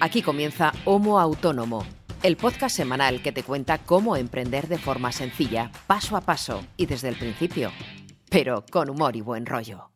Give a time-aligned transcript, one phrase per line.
[0.00, 1.84] Aquí comienza Homo Autónomo,
[2.22, 6.86] el podcast semanal que te cuenta cómo emprender de forma sencilla, paso a paso y
[6.86, 7.70] desde el principio,
[8.30, 9.90] pero con humor y buen rollo.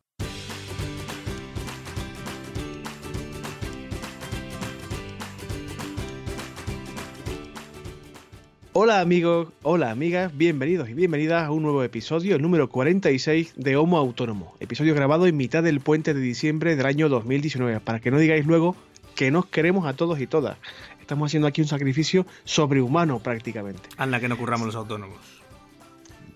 [8.81, 13.75] Hola amigos, hola amigas, bienvenidos y bienvenidas a un nuevo episodio, el número 46 de
[13.75, 18.09] Homo Autónomo, episodio grabado en mitad del puente de diciembre del año 2019, para que
[18.09, 18.77] no digáis luego
[19.19, 20.57] que nos queremos a todos y todas.
[21.01, 23.81] Estamos haciendo aquí un sacrificio sobrehumano prácticamente.
[23.97, 25.17] Anda que no curramos los autónomos.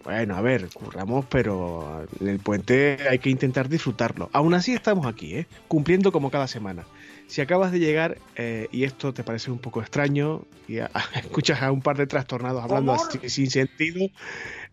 [0.04, 4.30] Bueno, a ver, curramos, pero en el puente hay que intentar disfrutarlo.
[4.34, 5.48] Aún así estamos aquí, ¿eh?
[5.70, 6.84] cumpliendo como cada semana.
[7.28, 10.80] Si acabas de llegar eh, y esto te parece un poco extraño y
[11.16, 14.10] escuchas a un par de trastornados hablando así, sin sentido,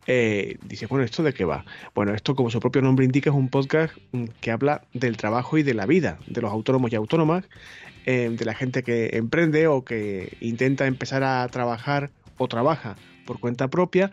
[0.08, 1.64] eh, dices, bueno, ¿esto de qué va?
[1.94, 3.94] Bueno, esto como su propio nombre indica es un podcast
[4.40, 7.44] que habla del trabajo y de la vida de los autónomos y autónomas
[8.06, 13.38] eh, de la gente que emprende o que intenta empezar a trabajar o trabaja por
[13.38, 14.10] cuenta propia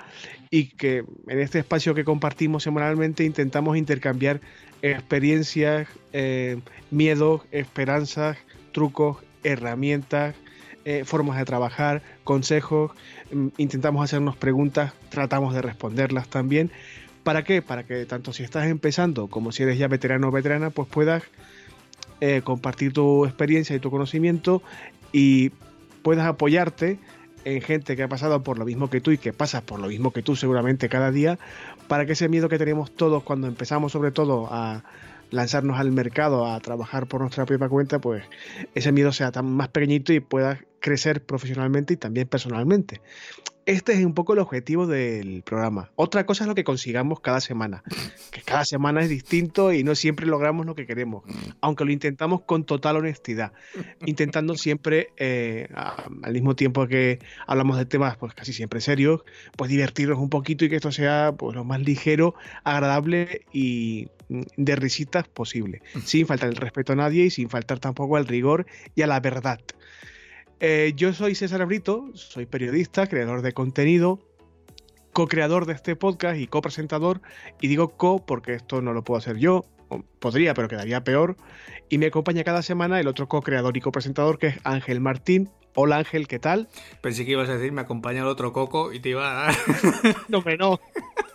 [0.52, 4.42] y que en este espacio que compartimos semanalmente intentamos intercambiar
[4.82, 6.60] experiencias, eh,
[6.92, 8.38] miedos, esperanzas,
[8.72, 10.36] trucos, herramientas,
[10.86, 12.92] eh, formas de trabajar, consejos,
[13.32, 16.72] mm, intentamos hacernos preguntas, tratamos de responderlas también.
[17.24, 17.62] ¿Para qué?
[17.62, 21.24] Para que tanto si estás empezando como si eres ya veterano o veterana, pues puedas
[22.22, 24.62] eh, compartir tu experiencia y tu conocimiento
[25.12, 25.52] y
[26.02, 27.00] puedas apoyarte
[27.46, 29.88] en gente que ha pasado por lo mismo que tú y que pasa por lo
[29.88, 31.40] mismo que tú seguramente cada día,
[31.88, 34.84] para que ese miedo que tenemos todos cuando empezamos sobre todo a
[35.32, 38.24] lanzarnos al mercado, a trabajar por nuestra propia cuenta, pues
[38.76, 43.02] ese miedo sea tan más pequeñito y pueda crecer profesionalmente y también personalmente
[43.68, 45.92] este es un poco el objetivo del programa.
[45.96, 47.84] Otra cosa es lo que consigamos cada semana,
[48.32, 51.26] que cada semana es distinto y no siempre logramos lo que queremos,
[51.60, 53.52] aunque lo intentamos con total honestidad,
[54.06, 59.24] intentando siempre, eh, al mismo tiempo que hablamos de temas pues casi siempre serios,
[59.58, 64.76] pues divertirnos un poquito y que esto sea pues lo más ligero, agradable y de
[64.78, 69.02] risitas posible, sin faltar el respeto a nadie y sin faltar tampoco al rigor y
[69.02, 69.60] a la verdad.
[70.60, 74.20] Eh, yo soy César Brito, soy periodista, creador de contenido,
[75.14, 77.22] co-creador de este podcast y co-presentador.
[77.62, 79.66] Y digo co porque esto no lo puedo hacer yo,
[80.20, 81.38] podría, pero quedaría peor.
[81.90, 85.50] Y me acompaña cada semana el otro co-creador y co-presentador que es Ángel Martín.
[85.76, 86.70] Hola Ángel, ¿qué tal?
[87.02, 89.56] Pensé que ibas a decir, me acompaña el otro coco y te iba a dar.
[90.28, 90.80] no, me no.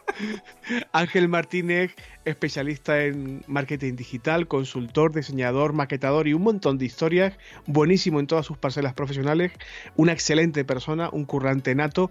[0.92, 7.34] Ángel Martínez, especialista en marketing digital, consultor, diseñador, maquetador y un montón de historias,
[7.66, 9.52] buenísimo en todas sus parcelas profesionales,
[9.96, 12.10] una excelente persona, un currante nato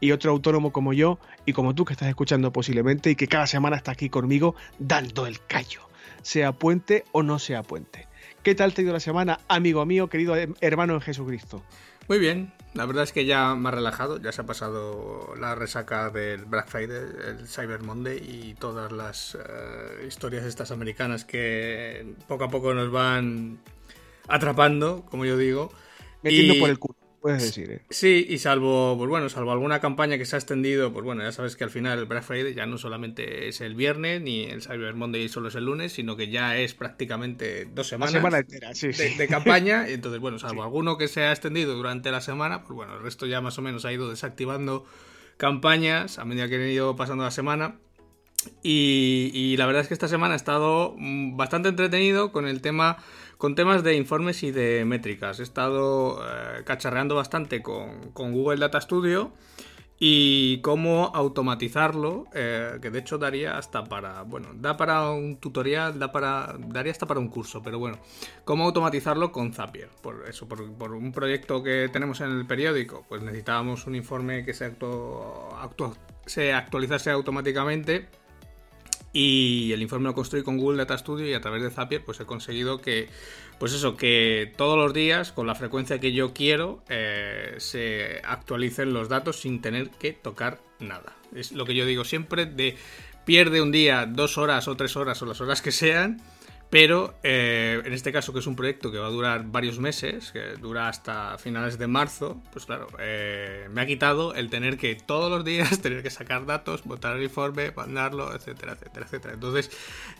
[0.00, 3.46] y otro autónomo como yo y como tú que estás escuchando posiblemente y que cada
[3.46, 5.88] semana está aquí conmigo dando el callo,
[6.22, 8.08] sea puente o no sea puente.
[8.42, 11.62] ¿Qué tal te ha ido la semana, amigo mío, querido hermano en Jesucristo?
[12.08, 16.10] Muy bien, la verdad es que ya más relajado, ya se ha pasado la resaca
[16.10, 22.44] del Black Friday, el Cyber Monday y todas las eh, historias estas americanas que poco
[22.44, 23.60] a poco nos van
[24.26, 25.72] atrapando, como yo digo.
[26.22, 27.70] Metiendo por el culo puedes decir.
[27.70, 27.80] ¿eh?
[27.88, 31.32] Sí, y salvo, pues bueno, salvo alguna campaña que se ha extendido, pues bueno, ya
[31.32, 34.60] sabes que al final el Black Friday ya no solamente es el viernes ni el
[34.60, 38.74] Cyber Monday solo es el lunes, sino que ya es prácticamente dos semanas semana entera,
[38.74, 39.88] sí, de, campaña.
[39.88, 43.24] Entonces, bueno, salvo alguno que se ha extendido durante la semana, pues bueno, el resto
[43.24, 44.84] ya más o menos ha ido desactivando
[45.38, 47.76] campañas a medida que han ido pasando la semana.
[48.62, 52.60] Y, y la verdad es que esta semana ha estado mm, bastante entretenido con el
[52.60, 52.98] tema
[53.44, 55.38] con temas de informes y de métricas.
[55.38, 59.34] He estado eh, cacharreando bastante con, Google Data Studio
[59.98, 65.98] y cómo automatizarlo, eh, que de hecho daría hasta para, bueno, da para un tutorial,
[65.98, 67.98] da para, daría hasta para un curso, pero bueno,
[68.46, 69.90] cómo automatizarlo con Zapier.
[70.00, 74.54] Por eso, por, un proyecto que tenemos en el periódico, pues necesitábamos un informe que
[74.54, 74.74] se,
[76.24, 78.08] se actualizase automáticamente
[79.14, 82.18] y el informe lo construí con Google Data Studio y a través de Zapier pues
[82.18, 83.08] he conseguido que,
[83.60, 88.92] pues eso, que todos los días, con la frecuencia que yo quiero, eh, se actualicen
[88.92, 91.14] los datos sin tener que tocar nada.
[91.32, 92.76] Es lo que yo digo siempre de
[93.24, 96.20] pierde un día dos horas o tres horas o las horas que sean
[96.74, 100.32] pero eh, en este caso, que es un proyecto que va a durar varios meses,
[100.32, 104.96] que dura hasta finales de marzo, pues claro, eh, me ha quitado el tener que
[104.96, 109.34] todos los días tener que sacar datos, votar el informe, mandarlo, etcétera, etcétera, etcétera.
[109.34, 109.70] Entonces,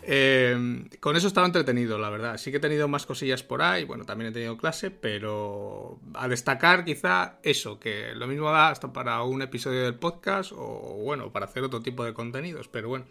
[0.03, 2.37] eh, con eso estaba entretenido, la verdad.
[2.37, 6.29] Sí que he tenido más cosillas por ahí, bueno, también he tenido clase, pero a
[6.29, 11.33] destacar quizá eso, que lo mismo da hasta para un episodio del podcast o bueno,
[11.33, 13.03] para hacer otro tipo de contenidos, pero bueno,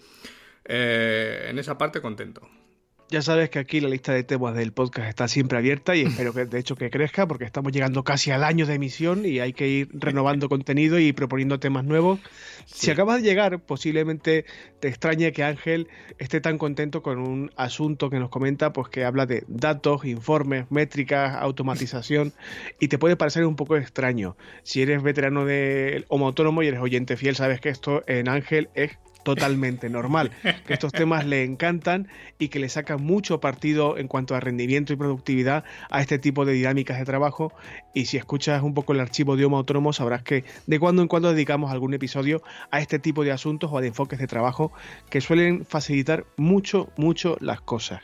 [0.64, 2.48] en esa parte contento.
[3.14, 6.34] Ya sabes que aquí la lista de temas del podcast está siempre abierta y espero
[6.34, 9.52] que de hecho que crezca porque estamos llegando casi al año de emisión y hay
[9.52, 12.18] que ir renovando contenido y proponiendo temas nuevos.
[12.66, 14.46] Si acabas de llegar, posiblemente
[14.80, 15.86] te extrañe que Ángel
[16.18, 20.68] esté tan contento con un asunto que nos comenta, pues que habla de datos, informes,
[20.72, 22.32] métricas, automatización
[22.80, 24.36] y te puede parecer un poco extraño.
[24.64, 28.70] Si eres veterano de Homo Autónomo y eres oyente fiel, sabes que esto en Ángel
[28.74, 30.30] es totalmente normal,
[30.66, 34.92] que estos temas le encantan y que le sacan mucho partido en cuanto a rendimiento
[34.92, 37.52] y productividad a este tipo de dinámicas de trabajo.
[37.94, 41.08] Y si escuchas un poco el archivo de Homo Autónomo, sabrás que de cuando en
[41.08, 44.72] cuando dedicamos algún episodio a este tipo de asuntos o de enfoques de trabajo
[45.10, 48.02] que suelen facilitar mucho, mucho las cosas.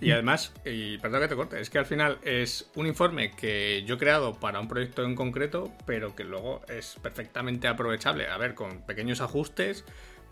[0.00, 3.84] Y además, y perdón que te corte, es que al final es un informe que
[3.86, 8.28] yo he creado para un proyecto en concreto, pero que luego es perfectamente aprovechable.
[8.28, 9.84] A ver, con pequeños ajustes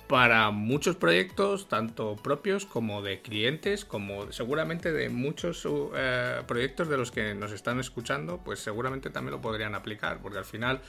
[0.08, 6.96] para muchos proyectos, tanto propios como de clientes, como seguramente de muchos eh, proyectos de
[6.96, 10.80] los que nos están escuchando, pues seguramente también lo podrían aplicar, porque al final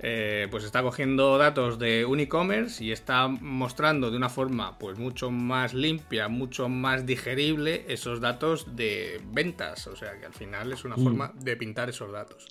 [0.00, 4.98] eh, pues está cogiendo datos de un e-commerce y está mostrando de una forma pues
[4.98, 10.72] mucho más limpia, mucho más digerible esos datos de ventas, o sea que al final
[10.72, 11.04] es una mm.
[11.04, 12.48] forma de pintar esos datos.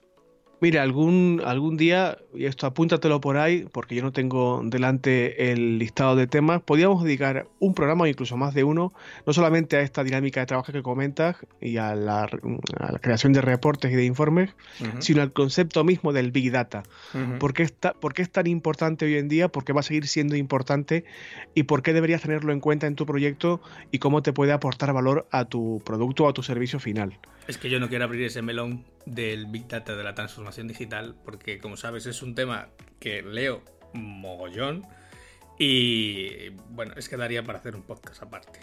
[0.63, 5.77] Mira, algún, algún día, y esto apúntatelo por ahí, porque yo no tengo delante el
[5.77, 8.93] listado de temas, podríamos dedicar un programa o incluso más de uno,
[9.27, 12.29] no solamente a esta dinámica de trabajo que comentas y a la,
[13.01, 14.55] creación de reportes y de informes,
[14.99, 16.83] sino al concepto mismo del Big Data.
[17.41, 19.49] ¿Por, qué está, ¿Por qué es tan importante hoy en día?
[19.49, 21.03] ¿Por qué va a seguir siendo importante?
[21.55, 23.61] ¿Y por qué deberías tenerlo en cuenta en tu proyecto?
[23.91, 27.19] ¿Y cómo te puede aportar valor a tu producto o a tu servicio final?
[27.49, 31.15] Es que yo no quiero abrir ese melón del Big Data de la transformación digital,
[31.23, 32.69] porque como sabes es un tema
[32.99, 33.63] que leo
[33.93, 34.85] mogollón
[35.57, 38.59] y bueno, es que daría para hacer un podcast aparte.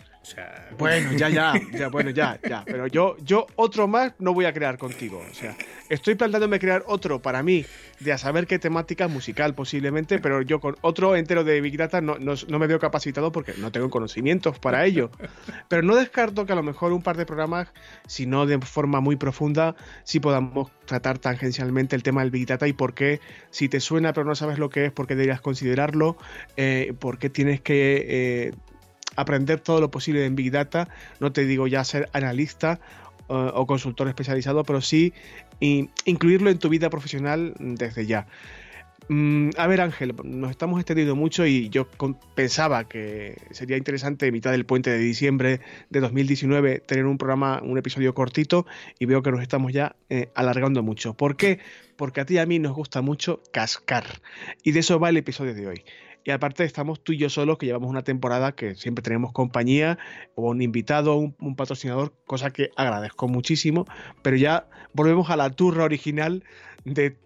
[0.79, 2.63] Bueno, ya, ya, ya, bueno, ya, ya.
[2.65, 5.23] Pero yo, yo otro más no voy a crear contigo.
[5.31, 5.57] O sea,
[5.89, 7.65] estoy planteándome crear otro para mí,
[8.01, 12.01] de a saber qué temática musical posiblemente, pero yo con otro entero de Big Data
[12.01, 15.11] no, no, me veo capacitado porque no tengo conocimientos para ello.
[15.69, 17.69] Pero no descarto que a lo mejor un par de programas,
[18.07, 22.67] si no de forma muy profunda, sí podamos tratar tangencialmente el tema del Big Data
[22.67, 23.21] y por qué,
[23.53, 26.17] si te suena pero no sabes lo que es, por qué deberías considerarlo,
[26.57, 28.53] eh, por qué tienes que eh,
[29.15, 30.89] aprender todo lo posible en Big Data.
[31.21, 32.81] No te digo ya ser analista
[33.29, 35.15] eh, o consultor especializado, pero sí
[35.61, 38.27] incluirlo en tu vida profesional desde ya.
[39.13, 41.89] Mm, a ver, Ángel, nos estamos extendiendo mucho y yo
[42.37, 47.61] pensaba que sería interesante, en mitad del puente de diciembre de 2019, tener un programa,
[47.61, 48.67] un episodio cortito
[49.01, 51.15] y veo que nos estamos ya eh, alargando mucho.
[51.15, 51.59] ¿Por qué?
[51.97, 54.05] Porque a ti y a mí nos gusta mucho cascar.
[54.63, 55.85] Y de eso va el episodio de hoy.
[56.23, 59.99] Y aparte estamos tú y yo solos, que llevamos una temporada que siempre tenemos compañía,
[60.37, 63.87] o un invitado, un, un patrocinador, cosa que agradezco muchísimo.
[64.23, 66.45] Pero ya volvemos a la turra original
[66.85, 67.17] de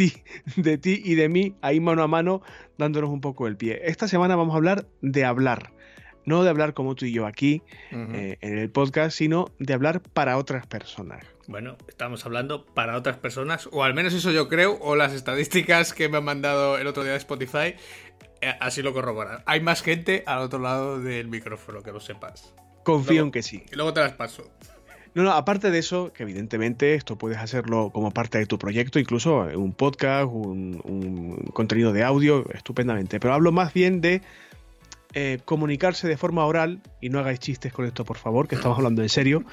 [0.00, 0.22] ti,
[0.56, 2.40] de ti y de mí, ahí mano a mano,
[2.78, 3.82] dándonos un poco el pie.
[3.84, 5.72] Esta semana vamos a hablar de hablar.
[6.24, 10.00] No de hablar como tú y yo aquí eh, en el podcast, sino de hablar
[10.00, 11.24] para otras personas.
[11.48, 15.92] Bueno, estamos hablando para otras personas, o al menos eso yo creo, o las estadísticas
[15.92, 17.74] que me han mandado el otro día de Spotify
[18.42, 19.42] eh, así lo corroboran.
[19.46, 22.54] Hay más gente al otro lado del micrófono, que lo sepas.
[22.84, 23.64] Confío en que sí.
[23.70, 24.50] Y luego te las paso.
[25.14, 28.98] No, no, aparte de eso, que evidentemente esto puedes hacerlo como parte de tu proyecto,
[28.98, 33.18] incluso un podcast, un, contenido de audio, estupendamente.
[33.18, 34.22] Pero hablo más bien de
[35.14, 38.78] eh, comunicarse de forma oral, y no hagáis chistes con esto, por favor, que estamos
[38.78, 39.44] hablando en serio,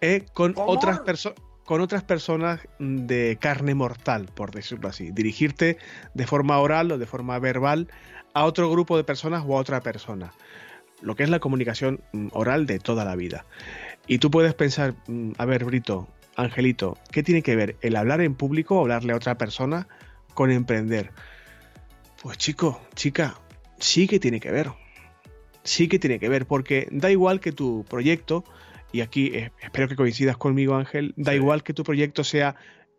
[0.00, 5.10] eh, con otras personas con otras personas de carne mortal, por decirlo así.
[5.10, 5.78] Dirigirte
[6.14, 7.88] de forma oral o de forma verbal
[8.32, 10.32] a otro grupo de personas o a otra persona.
[11.02, 13.44] Lo que es la comunicación mm, oral de toda la vida.
[14.06, 18.20] Y tú puedes pensar, mm, a ver, Brito, Angelito, ¿qué tiene que ver el hablar
[18.20, 19.88] en público o hablarle a otra persona
[20.34, 21.10] con emprender?
[22.22, 23.40] Pues chico, chica,
[23.78, 24.70] sí que tiene que ver.
[25.64, 28.44] Sí que tiene que ver, porque da igual que tu proyecto,
[28.92, 32.54] y aquí eh, espero que coincidas conmigo Ángel, da igual que tu proyecto sea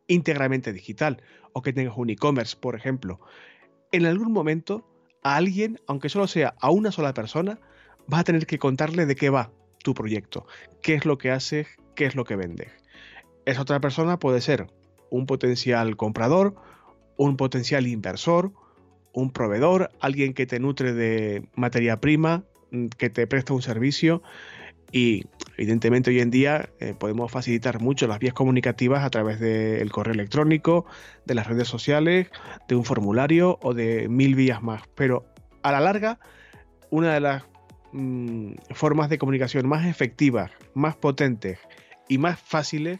[0.07, 1.21] íntegramente digital
[1.53, 3.21] o que tengas un e-commerce, por ejemplo.
[3.93, 4.85] En algún momento
[5.23, 7.59] a alguien, aunque solo sea a una sola persona,
[8.07, 9.51] vas a tener que contarle de qué va
[9.87, 10.45] tu proyecto,
[10.81, 11.65] qué es lo que haces,
[11.95, 12.73] qué es lo que vendes.
[13.45, 14.67] Esa otra persona puede ser
[15.09, 16.55] un potencial comprador,
[17.15, 18.51] un potencial inversor,
[19.13, 24.21] un proveedor, alguien que te nutre de materia prima, mm, que te presta un servicio
[24.91, 25.23] y
[25.55, 30.15] evidentemente hoy en día eh, podemos facilitar mucho las vías comunicativas a través del correo
[30.15, 30.85] electrónico,
[31.25, 32.27] de las redes sociales,
[32.67, 34.81] de un formulario o de mil vías más.
[34.95, 35.23] Pero
[35.63, 36.19] a la larga,
[36.89, 37.43] una de las
[37.91, 41.59] mm, formas de comunicación más efectivas, más potentes
[42.07, 42.99] y más fáciles,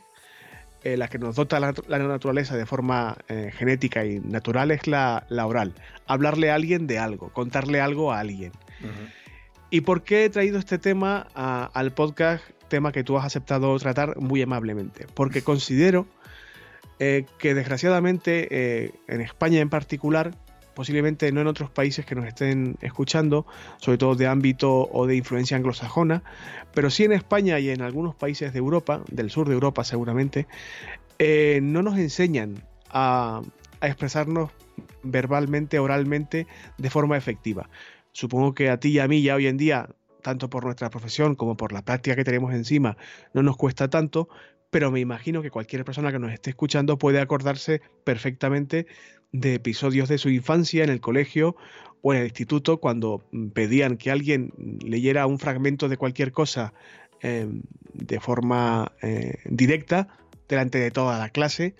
[0.83, 5.25] eh, las que nos dota la, naturaleza de forma eh, genética y natural es la,
[5.29, 5.73] oral.
[6.05, 8.51] Hablarle a alguien de algo, contarle algo a alguien.
[9.69, 12.43] ¿Y por qué he traído este tema al podcast?
[12.69, 15.07] Tema que tú has aceptado tratar muy amablemente.
[15.13, 16.05] Porque considero
[16.99, 20.35] eh, que desgraciadamente en España en particular
[20.77, 25.15] posiblemente no en otros países que nos estén escuchando, sobre todo de ámbito o de
[25.15, 26.21] influencia anglosajona,
[26.75, 30.45] pero sí en España y en algunos países de Europa, del sur de Europa seguramente,
[31.17, 33.41] eh, no nos enseñan a,
[33.81, 34.51] expresarnos
[35.01, 36.45] verbalmente, oralmente,
[36.77, 37.71] de forma efectiva.
[38.11, 39.89] Supongo que a ti y a mí ya hoy en día,
[40.21, 42.97] tanto por nuestra profesión como por la práctica que tenemos encima,
[43.33, 44.29] no nos cuesta tanto,
[44.69, 48.85] pero me imagino que cualquier persona que nos esté escuchando puede acordarse perfectamente
[49.31, 51.55] de episodios de su infancia en el colegio
[52.01, 54.53] o en el instituto cuando mm, pedían que alguien
[54.83, 56.73] leyera un fragmento de cualquier cosa
[57.21, 57.61] em,
[57.93, 60.07] de forma eh, directa
[60.47, 61.75] delante de toda la clase.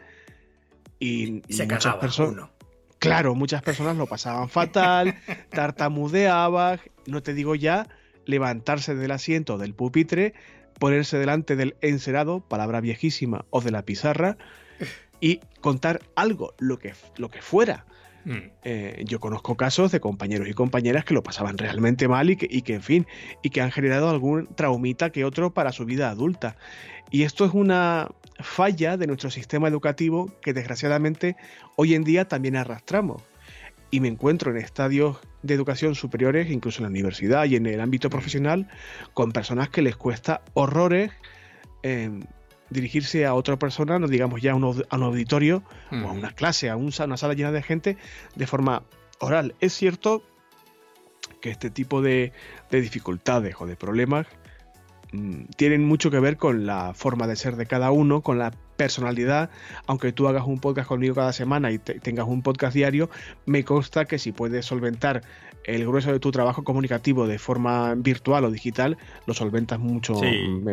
[0.99, 2.49] Y, muchas personas
[2.99, 5.13] claro muchas personas lo pasaban fatal
[5.51, 7.87] tartamudeaban no te digo ya
[8.25, 10.33] levantarse del asiento del pupitre
[10.79, 14.37] ponerse delante del encerado palabra viejísima o de la pizarra
[15.19, 17.85] y contar algo, lo que, lo que fuera.
[18.25, 18.37] Mm.
[18.63, 22.47] Eh, yo conozco casos de compañeros y compañeras que lo pasaban realmente mal y que,
[22.49, 23.07] y que, en fin,
[23.41, 26.57] y que han generado algún traumita que otro para su vida adulta.
[27.09, 28.09] Y esto es una
[28.39, 31.37] falla de nuestro sistema educativo que desgraciadamente
[31.77, 33.23] hoy en día también arrastramos.
[33.89, 37.79] Y me encuentro en estadios de educación superiores, incluso en la universidad y en el
[37.79, 38.11] ámbito mm.
[38.11, 38.67] profesional,
[39.13, 41.11] con personas que les cuesta horrores
[41.83, 42.09] eh,
[42.69, 44.63] dirigirse a otra persona, no digamos ya a un,
[45.03, 47.97] auditorio o a una clase, a una sala llena de gente,
[48.35, 48.83] de forma
[49.19, 49.55] oral.
[49.59, 50.23] Es cierto
[51.41, 52.33] que este tipo de,
[52.71, 54.27] dificultades o de problemas
[55.11, 58.51] mm, tienen mucho que ver con la forma de ser de cada uno, con la
[58.75, 59.49] personalidad.
[59.85, 63.09] Aunque tú hagas un podcast conmigo cada semana y tengas un podcast diario,
[63.45, 65.21] me consta que si puedes solventar
[65.63, 70.19] el grueso de tu trabajo comunicativo de forma virtual o digital, lo solventas mucho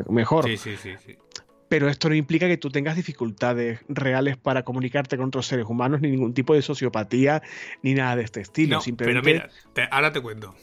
[0.08, 0.44] mejor.
[0.44, 1.16] Sí, sí, sí,
[1.74, 6.00] pero esto no implica que tú tengas dificultades reales para comunicarte con otros seres humanos,
[6.00, 7.42] ni ningún tipo de sociopatía,
[7.82, 8.78] ni nada de este estilo.
[8.96, 9.50] Pero mira,
[9.90, 10.54] ahora te cuento.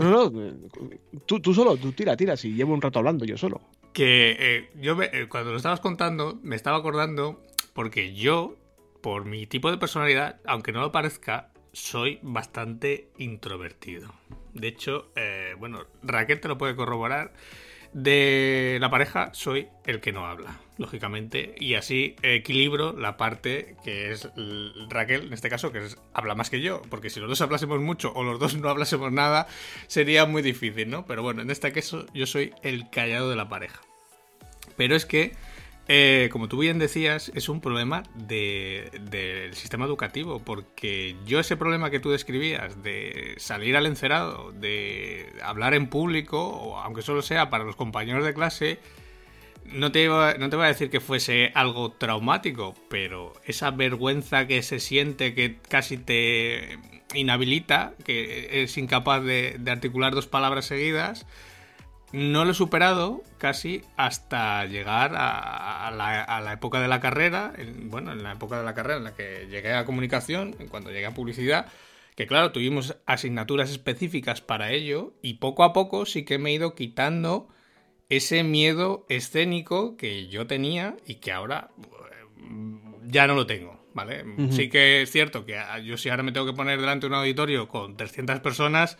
[0.00, 0.52] No, no,
[1.26, 3.60] tú, solo, tú tira, tira, si llevo un rato hablando yo solo.
[3.92, 7.40] Que eh, yo eh, cuando lo estabas contando, me estaba acordando,
[7.72, 8.56] porque yo,
[9.02, 14.12] por mi tipo de personalidad, aunque no lo parezca, soy bastante introvertido.
[14.54, 17.32] De hecho, eh, bueno, Raquel te lo puede corroborar
[17.92, 24.12] de la pareja soy el que no habla, lógicamente, y así equilibro la parte que
[24.12, 24.28] es
[24.88, 25.82] Raquel, en este caso, que
[26.12, 29.12] habla más que yo, porque si los dos hablásemos mucho o los dos no hablásemos
[29.12, 29.48] nada,
[29.88, 31.04] sería muy difícil, ¿no?
[31.06, 33.80] Pero bueno, en este caso yo soy el callado de la pareja.
[34.76, 35.32] Pero es que
[35.92, 41.90] eh, como tú bien decías, es un problema del sistema educativo, porque yo ese problema
[41.90, 47.64] que tú describías de salir al encerado, de hablar en público, aunque solo sea para
[47.64, 48.78] los compañeros de clase,
[49.64, 54.78] no te, te voy a decir que fuese algo traumático, pero esa vergüenza que se
[54.78, 56.78] siente que casi te
[57.14, 61.26] inhabilita, que es incapaz de articular dos palabras seguidas,
[62.12, 67.52] no lo he superado casi hasta llegar a, la, época de la carrera,
[67.84, 71.06] bueno, en la época de la carrera en la que llegué a comunicación, cuando llegué
[71.06, 71.66] a publicidad,
[72.16, 76.54] que claro, tuvimos asignaturas específicas para ello y poco a poco sí que me he
[76.54, 77.48] ido quitando
[78.08, 81.70] ese miedo escénico que yo tenía y que ahora
[82.36, 84.24] mm, ya no lo tengo, ¿vale?
[84.50, 87.18] Sí que es cierto que yo si ahora me tengo que poner delante de un
[87.18, 88.98] auditorio con 300 personas,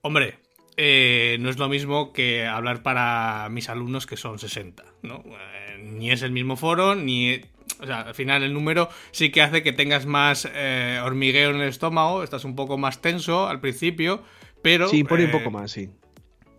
[0.00, 0.38] hombre,
[0.76, 5.22] eh, no es lo mismo que hablar para mis alumnos que son 60, ¿no?
[5.26, 7.40] Eh, ni es el mismo foro, ni...
[7.80, 11.56] O sea, al final el número sí que hace que tengas más eh, hormigueo en
[11.56, 14.22] el estómago, estás un poco más tenso al principio,
[14.62, 14.88] pero...
[14.88, 15.88] Sí, pone un poco más, sí.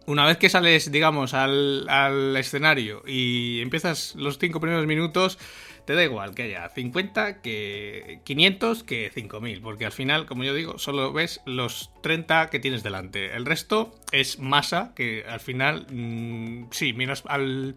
[0.08, 5.38] Una vez que sales, digamos, al, al escenario y empiezas los cinco primeros minutos,
[5.86, 10.54] te da igual que haya 50, que 500, que 5000, porque al final, como yo
[10.54, 13.36] digo, solo ves los 30 que tienes delante.
[13.36, 17.76] El resto es masa que al final, mm, sí, miras al,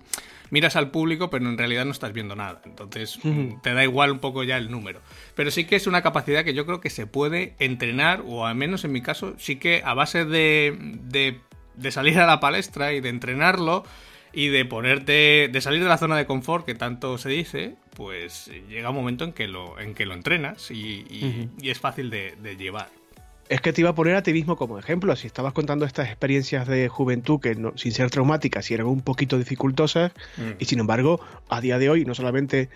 [0.51, 2.61] miras al público, pero en realidad no estás viendo nada.
[2.65, 5.01] Entonces, mm, te da igual un poco ya el número.
[5.35, 8.55] Pero sí que es una capacidad que yo creo que se puede entrenar, o al
[8.55, 11.41] menos en mi caso, sí que a base de, de,
[11.75, 13.85] de salir a la palestra y de entrenarlo,
[14.35, 18.51] y de ponerte, de salir de la zona de confort que tanto se dice, pues
[18.69, 22.89] llega un momento en que lo, en que lo entrenas y, es fácil de, llevar.
[23.49, 25.15] Es que te iba a poner a ti mismo como ejemplo.
[25.17, 29.03] Si estabas contando estas experiencias de juventud que no, sin ser traumáticas y eran un
[29.03, 30.53] poquito dificultosas, mm.
[30.59, 32.71] y sin embargo, a día de hoy no solamente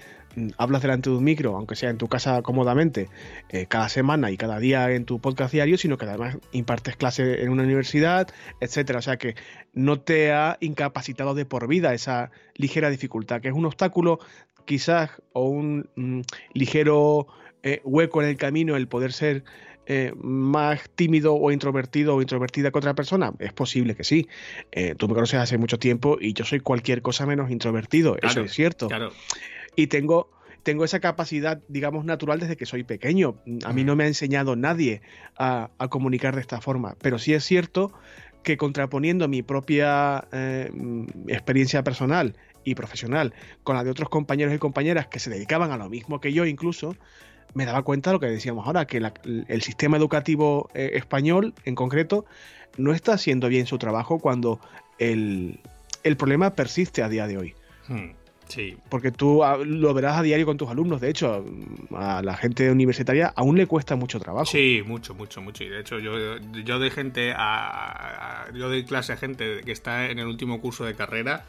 [0.56, 3.08] hablas delante de un micro, aunque sea en tu casa cómodamente,
[3.48, 7.42] eh, cada semana y cada día en tu podcast diario, sino que además impartes clase
[7.42, 8.28] en una universidad,
[8.60, 8.98] etcétera.
[8.98, 9.34] O sea que
[9.72, 14.20] no te ha incapacitado de por vida esa ligera dificultad, que es un obstáculo
[14.64, 16.20] quizás o un mm,
[16.52, 17.26] ligero
[17.62, 19.44] eh, hueco en el camino el poder ser
[19.90, 23.32] eh, más tímido o introvertido o introvertida que otra persona?
[23.38, 24.28] Es posible que sí.
[24.70, 28.42] Eh, tú me conoces hace mucho tiempo y yo soy cualquier cosa menos introvertido, eso
[28.42, 28.88] es cierto.
[29.78, 30.28] Y tengo,
[30.64, 33.36] tengo esa capacidad, digamos, natural desde que soy pequeño.
[33.64, 35.02] A mí no me ha enseñado nadie
[35.38, 37.92] a, comunicar de esta forma, pero sí es cierto
[38.42, 40.68] que contraponiendo mi propia eh,
[41.28, 45.76] experiencia personal y profesional con la de otros compañeros y compañeras que se dedicaban a
[45.76, 46.96] lo mismo que yo incluso,
[47.54, 51.76] me daba cuenta de lo que decíamos ahora, que el sistema educativo eh, español en
[51.76, 52.24] concreto
[52.78, 54.58] no está haciendo bien su trabajo cuando
[54.98, 55.60] el,
[56.18, 57.54] problema persiste a día de hoy.
[57.86, 58.10] Hmm,
[58.48, 58.76] sí.
[58.88, 61.00] Porque tú ah, lo verás a diario con tus alumnos.
[61.00, 61.44] De hecho,
[61.94, 64.46] a la gente universitaria aún le cuesta mucho trabajo.
[64.46, 65.64] Sí, mucho, mucho, mucho.
[65.64, 70.10] Y de hecho, yo, yo doy gente a, yo doy clase a gente que está
[70.10, 71.44] en el último curso de carrera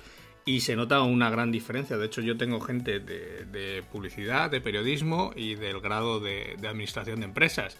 [0.46, 1.98] y se nota una gran diferencia.
[1.98, 7.26] De hecho, yo tengo gente de, publicidad, de periodismo y del grado de, administración de
[7.26, 7.78] empresas.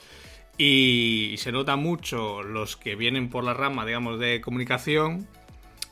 [0.58, 5.28] Y se nota mucho los que vienen por la rama, digamos, de comunicación,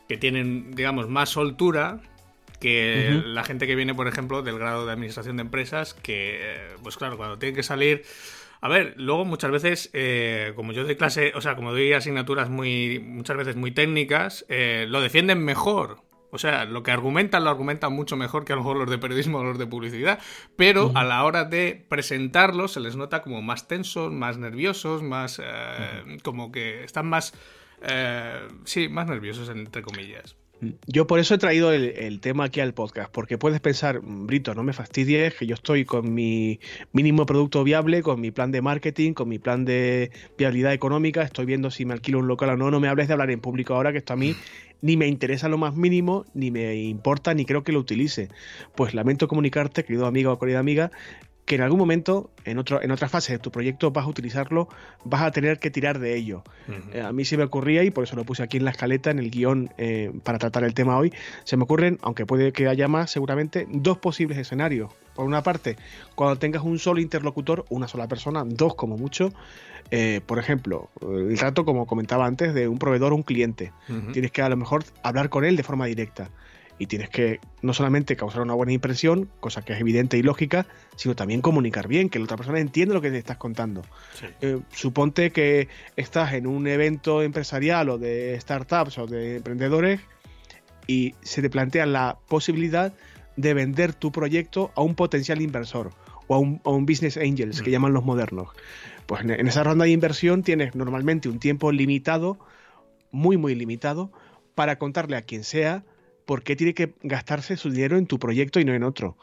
[0.07, 1.99] que tienen, digamos, más soltura
[2.59, 6.75] que la gente que viene, por ejemplo, del grado de administración de empresas, que, eh,
[6.83, 8.03] pues claro, cuando tienen que salir...
[8.59, 12.49] A ver, luego muchas veces, eh, como yo doy clase, o sea, como doy asignaturas
[12.49, 16.01] muy, muchas veces muy técnicas, eh, lo defienden mejor.
[16.31, 18.97] O sea, lo que argumentan lo argumentan mucho mejor que a lo mejor los de
[18.97, 20.19] periodismo o los de publicidad,
[20.55, 25.39] pero a la hora de presentarlos se les nota como más tensos, más nerviosos, más...
[25.43, 27.33] Eh, como que están más...
[27.81, 30.35] Eh, sí, más nerviosos, entre comillas.
[30.87, 34.63] Yo por eso he traído el, tema aquí al podcast, porque puedes pensar, Brito, no
[34.63, 36.59] me fastidies, que yo estoy con mi
[36.93, 41.45] mínimo producto viable, con mi plan de marketing, con mi plan de viabilidad económica, estoy
[41.45, 43.75] viendo si me alquilo un local o no, no me hables de hablar en público
[43.75, 44.35] ahora, que esto a mí
[44.81, 48.29] ni me interesa lo más mínimo, ni me importa, ni creo que lo utilice.
[48.75, 50.91] Pues lamento comunicarte, querido amigo o querida amiga,
[51.47, 54.67] que en algún momento, en, otro, en otra fase de tu proyecto, vas a utilizarlo,
[55.05, 56.43] vas a tener que tirar de ello.
[56.91, 59.11] Eh, a mí se me ocurría, y por eso lo puse aquí en la escaleta,
[59.11, 61.13] en el guion, eh, para tratar el tema hoy,
[61.45, 64.91] se me ocurren, aunque puede que haya más, seguramente, dos posibles escenarios.
[65.15, 65.77] Por una parte,
[66.15, 69.31] cuando tengas un solo interlocutor, una sola persona, dos como mucho,
[69.89, 73.71] eh, por ejemplo, el trato, como comentaba antes, de un proveedor o un cliente.
[74.11, 76.29] Tienes que a lo mejor hablar con él de forma directa.
[76.79, 80.67] Y tienes que no solamente causar una buena impresión, cosa que es evidente y lógica,
[80.95, 83.81] sino también comunicar bien, que la otra persona entienda lo que te estás contando.
[84.41, 90.01] Eh, suponte que estás en un evento empresarial o de startups o de emprendedores
[90.85, 92.93] y se te plantea la posibilidad
[93.35, 95.91] de vender tu proyecto a un potencial inversor
[96.27, 97.73] o a un, business angels, que mm.
[97.73, 98.49] llaman los modernos.
[99.05, 102.37] Pues en, esa ronda de inversión tienes normalmente un tiempo limitado,
[103.11, 104.11] muy, muy limitado,
[104.55, 105.83] para contarle a quien sea
[106.27, 109.17] por qué tiene que gastarse su dinero en tu proyecto y no en otro.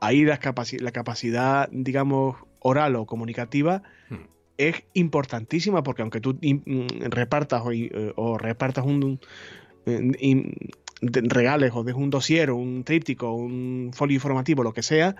[0.00, 0.38] Ahí la,
[0.78, 3.82] la, capacidad, digamos, oral o comunicativa
[4.56, 9.18] es importantísima porque aunque tú mm, repartas eh, o, repartas un...
[11.02, 15.16] regales o dejes un dossier, un tríptico, un folio informativo, lo que sea,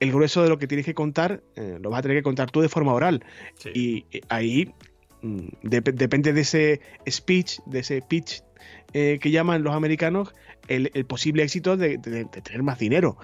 [0.00, 2.50] el grueso de lo que tienes que contar eh, lo vas a tener que contar
[2.50, 3.22] tú de forma oral.
[3.74, 4.72] Y eh, ahí
[5.20, 8.42] mm, depende de ese speech, de ese pitch
[8.94, 10.34] eh, que llaman los americanos,
[10.68, 13.18] el, posible éxito de, tener más dinero.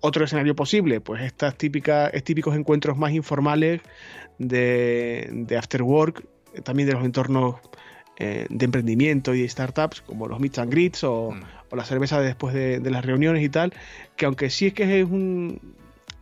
[0.00, 3.80] Otro escenario posible, pues estas típicas, típicos encuentros más informales
[4.38, 6.24] de, after work,
[6.62, 7.56] también de los entornos
[8.18, 11.42] de emprendimiento y de startups, como los meet and greets o, mm.
[11.70, 13.74] o la cerveza después de, las reuniones y tal,
[14.16, 15.75] que aunque sí es que es un,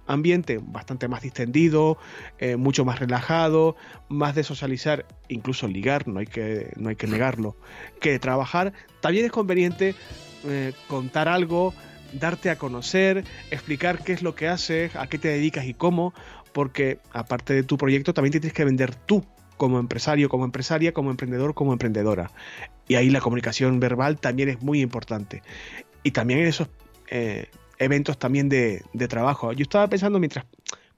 [0.07, 1.99] ambiente bastante más distendido,
[2.39, 3.77] eh, mucho más relajado,
[4.09, 7.57] más de socializar, incluso ligar, no hay que, no hay que negarlo,
[8.01, 9.95] que trabajar, también es conveniente
[10.45, 11.75] eh, contar algo,
[12.13, 16.15] darte a conocer, explicar qué es lo que haces, a qué te dedicas y cómo,
[16.53, 19.25] porque aparte de tu proyecto también tienes que vender tú
[19.57, 22.31] como empresario, como empresaria, como emprendedor, como emprendedora.
[22.89, 25.43] Y ahí la comunicación verbal también es muy importante.
[26.03, 26.69] Y también en esos
[27.09, 27.49] eh,
[27.85, 29.53] eventos también de, trabajo.
[29.53, 30.47] Yo estaba pensando mientras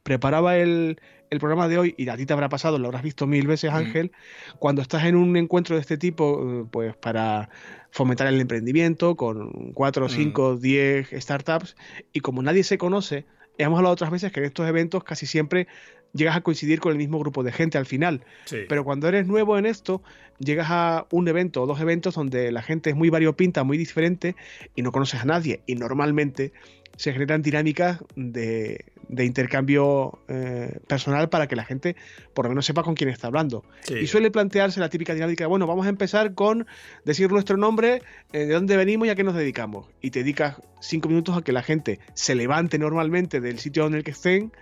[0.03, 0.99] preparaba el,
[1.41, 3.75] programa de hoy, y a ti te habrá pasado, lo habrás visto mil veces, mm.
[3.75, 4.13] Ángel,
[4.59, 7.51] cuando estás en un encuentro de este tipo, eh, pues para
[7.91, 10.11] fomentar el emprendimiento con cuatro, mm.
[10.11, 11.77] cinco, diez startups,
[12.13, 13.27] y como nadie se conoce,
[13.59, 15.67] hemos hablado otras veces que en estos eventos casi siempre
[16.13, 18.23] llegas a coincidir con el mismo grupo de gente al final.
[18.69, 20.03] Pero cuando eres nuevo en esto,
[20.39, 24.35] llegas a un evento o dos eventos donde la gente es muy variopinta, muy diferente
[24.75, 25.61] y no conoces a nadie.
[25.67, 26.53] Y normalmente
[26.97, 31.97] se generan dinámicas de, intercambio eh, personal para que la gente
[32.35, 33.65] por lo menos sepa con quién está hablando.
[33.89, 36.67] Y suele plantearse la típica dinámica, bueno, vamos a empezar con
[37.05, 39.87] decir nuestro nombre, eh, de dónde venimos y a qué nos dedicamos.
[40.01, 43.95] Y te dedicas cinco minutos a que la gente se levante normalmente del sitio en
[43.95, 44.53] el que estén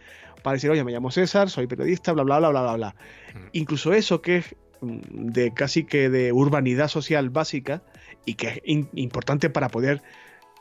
[0.42, 2.96] para decir, oye, me llamo César, soy periodista, bla, bla, bla, bla, bla, bla.
[3.34, 3.48] Mm.
[3.52, 4.98] Incluso eso que es mm,
[5.32, 7.82] de casi que de urbanidad social básica
[8.26, 8.60] y que es
[8.94, 10.02] importante para poder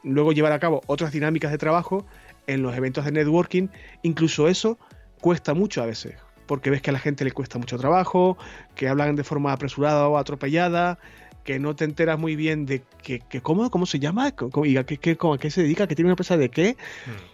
[0.04, 2.06] luego llevar a cabo otras dinámicas de trabajo
[2.47, 3.67] en los eventos de networking,
[4.01, 4.77] incluso eso
[5.21, 8.38] cuesta mucho a veces, porque ves que a la gente le cuesta mucho trabajo,
[8.75, 10.99] que hablan de forma apresurada o atropellada,
[11.43, 15.17] que no te enteras muy bien de que, cómo, cómo se llama, y a qué,
[15.19, 16.77] a qué se dedica, que tiene una empresa de qué.
[17.06, 17.34] Mm.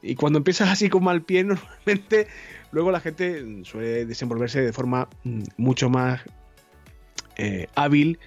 [0.00, 2.28] Y cuando empiezas así con mal pie, normalmente
[2.70, 6.22] luego la gente suele desenvolverse de forma mm, mucho más
[7.36, 8.18] eh, hábil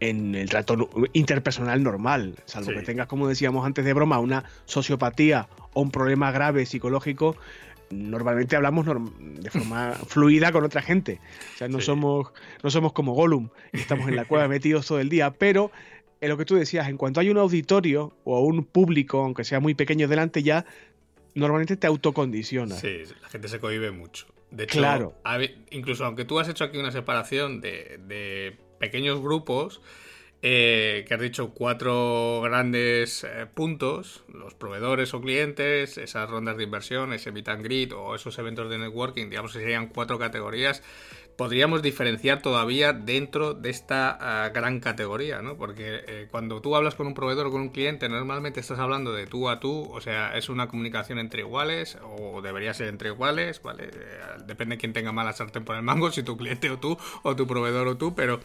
[0.00, 5.48] en el trato interpersonal normal, salvo que tengas, como decíamos antes de broma, una sociopatía
[5.72, 7.36] o un problema grave psicológico,
[7.90, 11.20] normalmente hablamos de forma fluida con otra gente.
[11.54, 12.32] O sea, no, somos,
[12.62, 15.70] no somos como Gollum y estamos en la cueva metidos todo el día, pero
[16.20, 19.60] en lo que tú decías, en cuanto hay un auditorio o un público, aunque sea
[19.60, 20.64] muy pequeño delante, ya
[21.34, 22.76] normalmente te autocondiciona.
[22.76, 24.26] Sí, la gente se cohibe mucho.
[24.50, 25.14] De hecho, claro.
[25.70, 29.80] incluso aunque tú has hecho aquí una separación de, pequeños grupos,
[30.44, 36.64] eh, que has dicho cuatro grandes eh, puntos, los proveedores o clientes, esas rondas de
[36.64, 40.82] inversión, ese meet and greet o esos eventos de networking, digamos que serían cuatro categorías
[41.42, 45.56] podríamos diferenciar todavía dentro de esta ah, gran categoría, ¿no?
[45.56, 49.12] Porque eh, cuando tú hablas con un proveedor o con un cliente, normalmente estás hablando
[49.12, 53.08] de tú a tú, o sea, es una comunicación entre iguales, o debería ser entre
[53.08, 53.86] iguales, ¿vale?
[53.86, 56.96] Eh, depende de quién tenga mala sartén por el mango, si tu cliente o tú,
[57.24, 58.38] o tu proveedor o tú, pero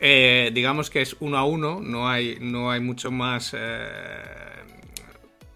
[0.00, 3.54] eh, digamos que es uno a uno, no hay, no hay mucho más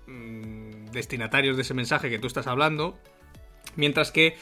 [0.07, 2.97] mm, destinatarios de ese mensaje que tú estás hablando,
[3.75, 4.37] mientras que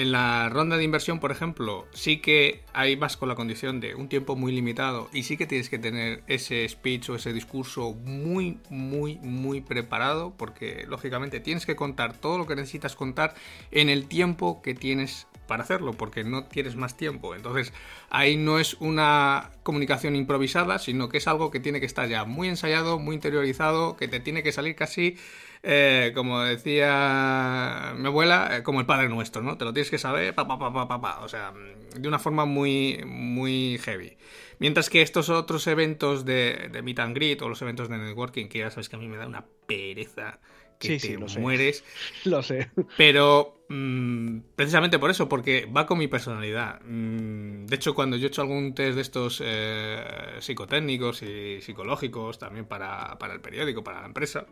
[0.00, 3.94] en la ronda de inversión, por ejemplo, sí que ahí vas con la condición de
[3.94, 7.92] un tiempo muy limitado y sí que tienes que tener ese speech o ese discurso
[7.92, 13.34] muy, muy, muy preparado porque lógicamente tienes que contar todo lo que necesitas contar
[13.72, 17.34] en el tiempo que tienes para hacerlo porque no tienes más tiempo.
[17.34, 17.74] Entonces
[18.08, 22.24] ahí no es una comunicación improvisada, sino que es algo que tiene que estar ya
[22.24, 25.18] muy ensayado, muy interiorizado, que te tiene que salir casi
[25.62, 29.58] eh, como decía mi abuela, eh, como el Padre Nuestro, ¿no?
[29.58, 31.52] Te lo tienes que saber, pa, pa, pa, pa, pa, o sea,
[31.94, 34.16] de una forma muy, muy heavy.
[34.58, 38.48] Mientras que estos otros eventos de, de Meet and Greet o los eventos de networking,
[38.48, 40.38] que ya sabes que a mí me da una pereza
[40.80, 41.84] que te mueres.
[42.24, 42.70] Lo sé.
[42.96, 46.80] Pero mm, precisamente por eso, porque va con mi personalidad.
[46.82, 50.02] Mm, de hecho, cuando yo he hecho algún test de estos eh,
[50.40, 54.46] psicotécnicos y psicológicos, también para, para el periódico, para la empresa,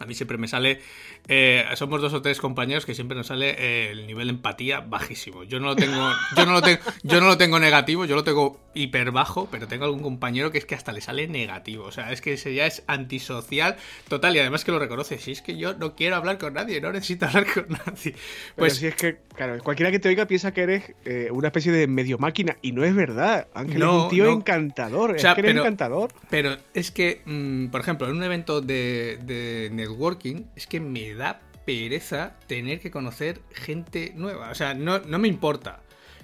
[0.00, 0.80] a mí siempre me sale.
[1.28, 4.80] Eh, somos dos o tres compañeros que siempre nos sale eh, el nivel de empatía
[4.80, 5.44] bajísimo.
[5.44, 6.10] Yo no lo tengo.
[6.36, 6.80] Yo no lo tengo.
[7.02, 10.58] Yo no lo tengo negativo, yo lo tengo hiper bajo, pero tengo algún compañero que
[10.58, 11.84] es que hasta le sale negativo.
[11.84, 13.76] O sea, es que ese ya es antisocial
[14.08, 14.34] total.
[14.34, 15.18] Y además que lo reconoce.
[15.18, 18.16] Si es que yo no quiero hablar con nadie, no necesito hablar con nadie.
[18.56, 21.70] Pues si es que, claro, cualquiera que te oiga piensa que eres eh, una especie
[21.70, 22.56] de medio máquina.
[22.62, 23.46] Y no es verdad.
[23.54, 25.16] Ángel es un tío encantador.
[25.16, 26.12] es que eres encantador.
[26.30, 31.14] Pero es que, mm, por ejemplo, en un evento de, de networking es que me
[31.14, 34.50] da pereza tener que conocer gente nueva.
[34.50, 35.80] O sea, no, me importa,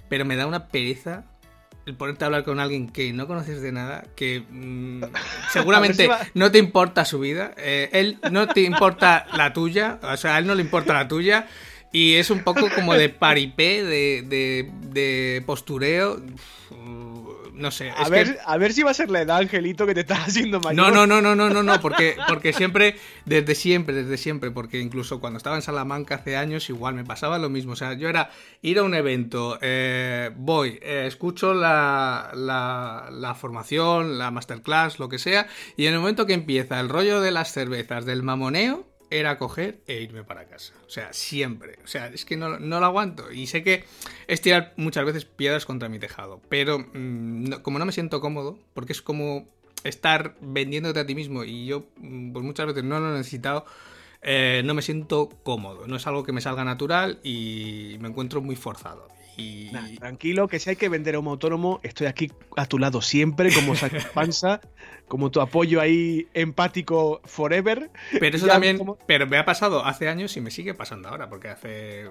[0.09, 1.25] pero me da una pereza
[1.87, 5.03] el ponerte a hablar con alguien que no conoces de nada, que mm,
[5.51, 10.35] seguramente no te importa su vida, eh, él no te importa la tuya, o sea,
[10.35, 11.47] a él no le importa la tuya,
[11.91, 16.21] y es un poco como de paripé, de, de, de postureo
[17.61, 17.91] no sé.
[17.91, 20.59] A, ver, a ver si va a ser la edad, Angelito, que te estás haciendo
[20.59, 20.75] mayor.
[20.75, 22.95] No, no, no, no, no, no, no, porque, porque siempre,
[23.25, 27.37] desde siempre, desde siempre, porque incluso cuando estaba en Salamanca hace años, igual me pasaba
[27.39, 27.73] lo mismo.
[27.73, 33.35] O sea, yo era ir a un evento, eh, voy, eh, escucho la, la, la
[33.35, 35.47] formación, la masterclass, lo que sea,
[35.77, 39.81] y en el momento que empieza el rollo de las cervezas, del mamoneo, era coger
[39.87, 40.73] e irme para casa.
[40.87, 41.77] O sea, siempre.
[41.83, 43.31] O sea, es que no, lo aguanto.
[43.31, 43.83] Y sé que
[44.27, 46.41] es tirar muchas veces piedras contra mi tejado.
[46.49, 49.47] Pero mm, como no me siento cómodo, porque es como
[49.83, 53.65] estar vendiéndote a ti mismo y yo mm, pues muchas veces no lo he necesitado,
[54.21, 55.87] eh, no me siento cómodo.
[55.87, 59.10] No es algo que me salga natural y me encuentro muy forzado.
[59.37, 59.71] Y...
[59.97, 63.51] tranquilo, que si hay que vender a un autónomo, estoy aquí a tu lado siempre,
[63.53, 63.73] como
[64.13, 64.61] Panza,
[65.07, 67.89] como tu apoyo ahí empático forever.
[68.19, 71.49] Pero eso también, pero me ha pasado hace años y me sigue pasando ahora, porque
[71.49, 72.05] hace,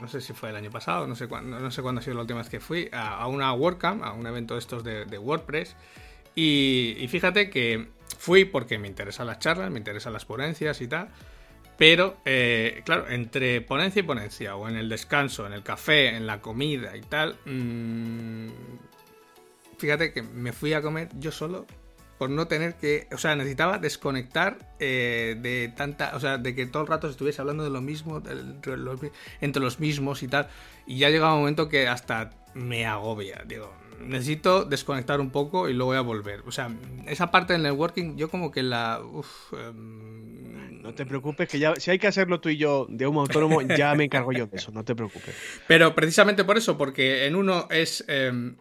[0.00, 2.16] no sé si fue el año pasado, no sé cuándo, no sé cuándo ha sido
[2.16, 5.76] la última vez que fui a, una WordCamp, a un evento de estos de, WordPress,
[6.34, 10.88] y, y fíjate que fui porque me interesan las charlas, me interesan las ponencias y
[10.88, 11.08] tal.
[11.78, 16.26] Pero, eh, claro, entre ponencia y ponencia, o en el descanso, en el café, en
[16.26, 18.48] la comida y tal, mmm,
[19.76, 21.66] fíjate que me fui a comer yo solo
[22.18, 26.64] por no tener que, o sea, necesitaba desconectar eh, de tanta, o sea, de que
[26.64, 28.22] todo el rato estuviese hablando de lo mismo,
[29.40, 30.48] entre los mismos y tal,
[30.86, 35.74] y ya llegaba un momento que hasta me agobia, digo, necesito desconectar un poco y
[35.74, 36.42] luego voy a volver.
[36.46, 36.70] O sea,
[37.06, 39.00] esa parte del networking, yo como que la...
[39.52, 43.16] Em, no te preocupes, que ya si hay que hacerlo tú y yo de un
[43.16, 45.34] autónomo, ya me encargo yo de eso, no te preocupes.
[45.66, 48.56] Pero precisamente por eso, porque en uno es em,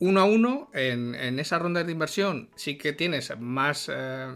[0.00, 4.26] uno a uno, en, esa ronda de inversión sí que tienes más eh,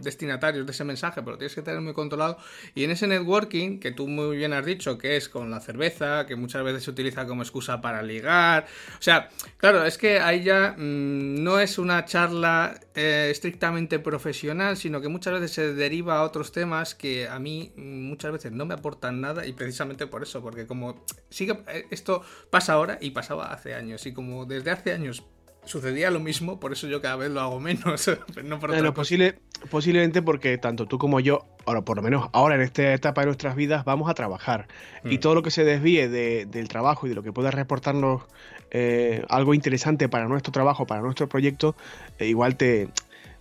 [0.00, 2.38] destinatarios de ese mensaje, pero tienes que tener muy controlado.
[2.74, 6.26] Y en ese networking, que tú muy bien has dicho, que es con la cerveza,
[6.26, 8.66] que muchas veces se utiliza como excusa para ligar.
[8.98, 14.76] O sea, claro, es que ahí ya mm, no es una charla eh, estrictamente profesional,
[14.76, 18.50] sino que muchas veces se deriva a otros temas que a mí mm, muchas veces
[18.50, 22.98] no me aportan nada y precisamente por eso, porque como sigue, eh, esto pasa ahora
[23.00, 25.22] y pasaba hace años y como desde hace años
[25.64, 28.10] sucedía lo mismo, por eso yo cada vez lo hago menos.
[28.42, 29.38] no por posible,
[29.70, 33.26] posiblemente porque tanto tú como yo, ahora por lo menos ahora en esta etapa de
[33.26, 34.66] nuestras vidas, vamos a trabajar.
[35.04, 35.20] Y mm.
[35.20, 38.22] todo lo que se desvíe del trabajo y de lo que pueda reportarnos
[38.70, 41.76] eh, algo interesante para nuestro trabajo, para nuestro proyecto,
[42.18, 42.88] eh, igual te,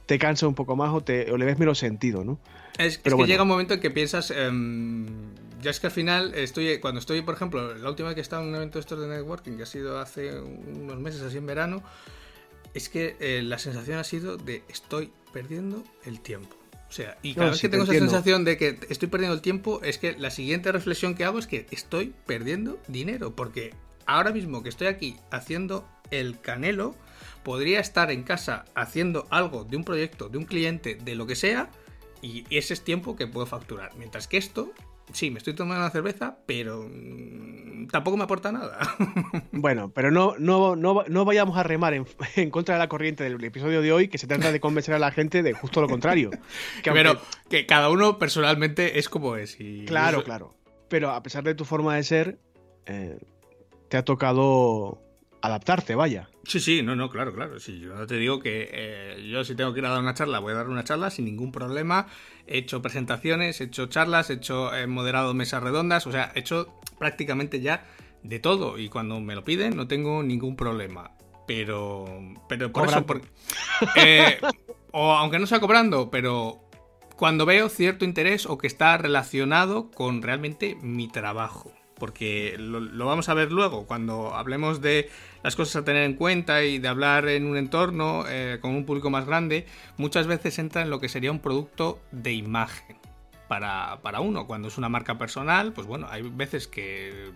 [0.05, 2.39] te cansa un poco más o, te, le ves menos sentido, ¿no?
[2.77, 5.07] Es, que llega un momento en que piensas, em,
[5.61, 8.23] ya es que al final, estoy cuando estoy, por ejemplo, la última vez que he
[8.23, 11.37] estado en un evento de estos de networking, que ha sido hace unos meses, así
[11.37, 11.81] en verano,
[12.73, 16.55] es que eh, la sensación ha sido de estoy perdiendo el tiempo.
[16.89, 19.81] O sea, y cada vez que tengo esa sensación de que estoy perdiendo el tiempo,
[19.83, 23.35] es que la siguiente reflexión que hago es que estoy perdiendo dinero.
[23.35, 23.73] Porque
[24.07, 26.95] ahora mismo que estoy aquí haciendo el canelo,
[27.43, 31.35] podría estar en casa haciendo algo de un proyecto, de un cliente, de lo que
[31.35, 31.69] sea,
[32.21, 33.91] y ese es tiempo que puedo facturar.
[33.95, 34.71] Mientras que esto,
[35.13, 38.79] sí, me estoy tomando una cerveza, pero mm, tampoco me aporta nada.
[39.51, 41.93] Bueno, pero no, no, no, vayamos a remar
[42.35, 44.99] en, contra de la corriente del episodio de hoy, que se trata de convencer a
[44.99, 46.31] la gente de justo lo contrario.
[46.83, 49.59] Que Pero que cada uno personalmente es como es.
[49.59, 50.53] Y claro, claro.
[50.89, 52.37] Pero a pesar de tu forma de ser,
[52.85, 53.17] eh,
[53.89, 55.01] te ha tocado
[55.41, 56.29] adaptarte, vaya.
[56.43, 57.59] Sí, sí, no, no, claro, claro.
[57.59, 60.39] Sí, yo te digo que eh, yo si tengo que ir a dar una charla,
[60.39, 62.07] voy a dar una charla sin ningún problema.
[62.47, 66.39] He hecho presentaciones, he hecho charlas, he hecho he moderado mesas redondas, o sea, he
[66.39, 67.85] hecho prácticamente ya
[68.23, 68.77] de todo.
[68.77, 71.11] Y cuando me lo piden, no tengo ningún problema.
[71.47, 72.05] Pero,
[72.49, 73.05] pero por eso,
[73.95, 74.37] eh,
[74.91, 76.59] o aunque no sea cobrando, pero
[77.15, 83.29] cuando veo cierto interés o que está relacionado con realmente mi trabajo porque lo, vamos
[83.29, 85.09] a ver luego cuando hablemos de
[85.43, 88.85] las cosas a tener en cuenta y de hablar en un entorno eh, con un
[88.85, 89.65] público más grande,
[89.97, 92.97] muchas veces entra en lo que sería un producto de imagen
[93.47, 94.47] para, para uno.
[94.47, 97.31] Cuando es una marca personal, pues bueno, hay veces que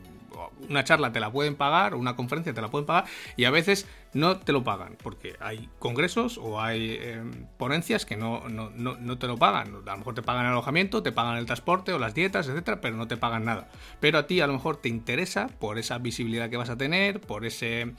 [0.69, 3.05] una charla te la pueden pagar, una conferencia te la pueden pagar
[3.37, 8.17] y a veces no te lo pagan porque hay congresos o hay em, ponencias que
[8.17, 9.75] no, no, te lo pagan.
[9.87, 12.81] A lo mejor te pagan el alojamiento, te pagan el transporte o las dietas, etcétera,
[12.81, 13.69] pero no te pagan nada.
[13.99, 17.21] Pero a ti a lo mejor te interesa por esa visibilidad que vas a tener,
[17.21, 17.93] por ese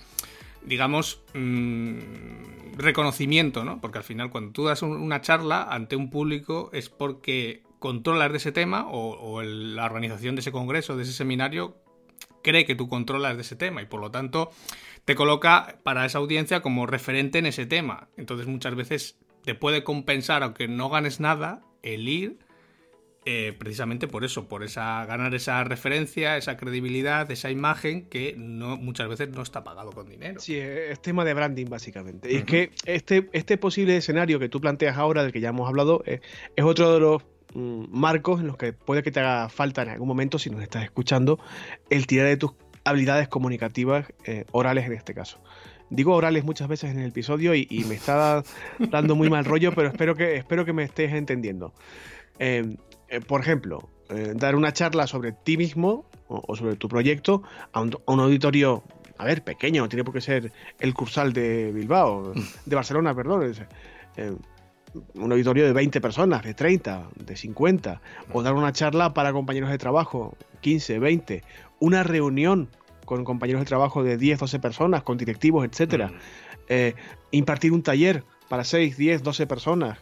[0.65, 1.99] digamos, mm,
[2.77, 3.81] reconocimiento, ¿no?
[3.81, 8.39] Porque al final cuando tú das una charla ante un público es porque controlas de
[8.39, 11.77] ese tema o, la organización de ese congreso, de ese seminario,
[12.43, 14.51] cree que tú controlas de ese tema y por lo tanto
[15.05, 18.09] te coloca para esa audiencia como referente en ese tema.
[18.17, 22.39] Entonces muchas veces te puede compensar, aunque no ganes nada, el ir
[23.25, 28.77] eh, precisamente por eso, por esa ganar esa referencia, esa credibilidad, esa imagen que no,
[28.77, 30.41] muchas veces no está pagado con dinero.
[30.41, 32.33] Sí, es tema de branding básicamente.
[32.33, 35.69] Y es que este, este posible escenario que tú planteas ahora, del que ya hemos
[35.69, 36.21] hablado, eh,
[36.57, 37.23] es otro de los
[37.55, 40.85] marcos en los que puede que te haga falta en algún momento, si nos estás
[40.85, 41.39] escuchando,
[41.91, 42.53] el tirar de tus
[42.85, 45.39] habilidades comunicativas, eh, orales en este caso.
[45.91, 48.43] Digo orales muchas veces en el episodio y, me está
[48.79, 51.75] dando muy mal rollo, pero espero que, espero que me estés entendiendo.
[52.39, 52.77] Em,
[53.09, 57.83] eh, por ejemplo, eh, dar una charla sobre ti mismo o, sobre tu proyecto a
[57.83, 58.83] un, auditorio,
[59.19, 62.33] a ver, pequeño, no tiene por qué ser el Cursal de Bilbao,
[62.65, 63.53] de Barcelona, perdón
[65.15, 68.01] un auditorio de 20 personas, de 30, de 50,
[68.33, 71.43] o dar una charla para compañeros de trabajo, 15, 20,
[71.81, 72.69] una reunión
[73.05, 76.09] con compañeros de trabajo de 10, 12 personas, con directivos, etcétera.
[76.09, 76.15] Mm.
[76.69, 76.95] Eh,
[77.31, 79.99] impartir un taller para 6, 10, 12 personas.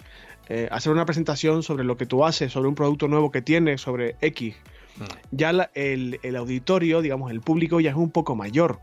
[0.48, 3.81] Eh, hacer una presentación sobre lo que tú haces, sobre un producto nuevo que tienes,
[3.81, 4.55] sobre X.
[4.96, 5.05] Mm.
[5.31, 8.81] Ya el, el, auditorio, digamos, el público ya es un poco mayor.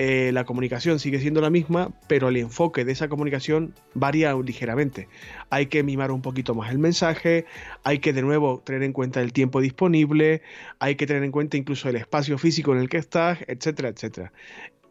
[0.00, 5.08] Eh, la comunicación sigue siendo la misma, pero el enfoque de esa comunicación varía ligeramente.
[5.50, 7.46] Hay que mimar un poquito más el mensaje,
[7.82, 10.42] hay que de nuevo tener en cuenta el tiempo disponible,
[10.78, 14.32] hay que tener en cuenta incluso el espacio físico en el que estás, etcétera, etcétera.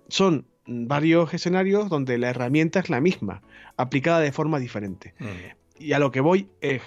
[0.10, 3.41] Son varios escenarios donde la herramienta es la misma,
[3.78, 5.13] aplicada de forma diferente.
[5.80, 6.82] Y a lo que voy es,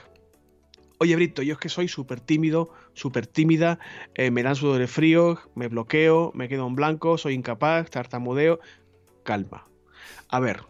[1.03, 3.79] Oye, Brito, yo es que soy súper tímido, súper tímida,
[4.15, 8.61] eh, me dan sudores fríos, me bloqueo, me quedo en blanco, soy incapaz, tartamudeo.
[9.25, 9.67] Calma.
[10.29, 10.61] A ver,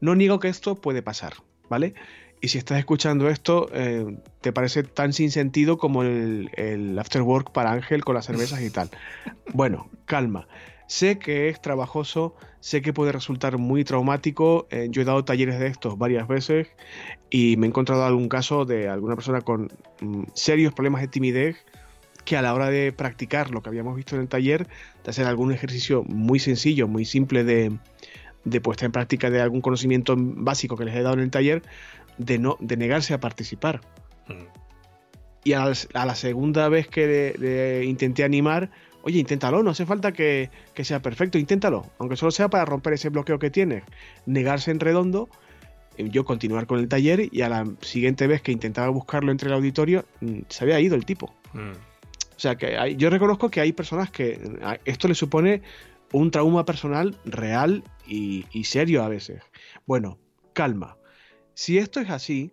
[0.00, 1.34] no niego que esto puede pasar,
[1.68, 1.94] ¿vale?
[2.40, 7.22] Y si estás escuchando esto, eh, te parece tan sin sentido como el, el after
[7.22, 8.90] work para Ángel con las cervezas y tal.
[9.54, 10.46] Bueno, calma.
[10.88, 14.66] Sé que es trabajoso, sé que puede resultar muy traumático.
[14.70, 16.68] Eh, yo he dado talleres de estos varias veces
[17.28, 19.68] y me he encontrado algún caso de alguna persona con
[20.00, 21.56] mm, serios problemas de timidez
[22.24, 24.66] que a la hora de practicar lo que habíamos visto en el taller,
[25.04, 27.70] de hacer algún ejercicio muy sencillo, muy simple de,
[28.62, 31.62] puesta en práctica de algún conocimiento básico que les he dado en el taller,
[32.16, 33.82] de, no, de negarse a participar.
[34.26, 34.58] Mm.
[35.44, 38.70] Y a la, segunda vez que intenté animar,
[39.02, 40.50] Oye, inténtalo, no hace falta que,
[40.82, 43.84] sea perfecto, inténtalo, aunque solo sea para romper ese bloqueo que tienes,
[44.26, 45.28] negarse en redondo,
[45.96, 49.48] eh, yo continuar con el taller y a la siguiente vez que intentaba buscarlo entre
[49.48, 51.32] el auditorio, mm, se había ido el tipo.
[51.52, 51.72] Mm.
[51.72, 54.38] O sea, que yo reconozco que hay personas que
[54.84, 55.62] esto le supone
[56.12, 59.42] un trauma personal real y, serio a veces.
[59.86, 60.18] Bueno,
[60.52, 60.96] calma.
[61.54, 62.52] Si esto es así,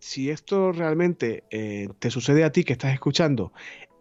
[0.00, 3.52] si esto realmente eh, te sucede a ti que estás escuchando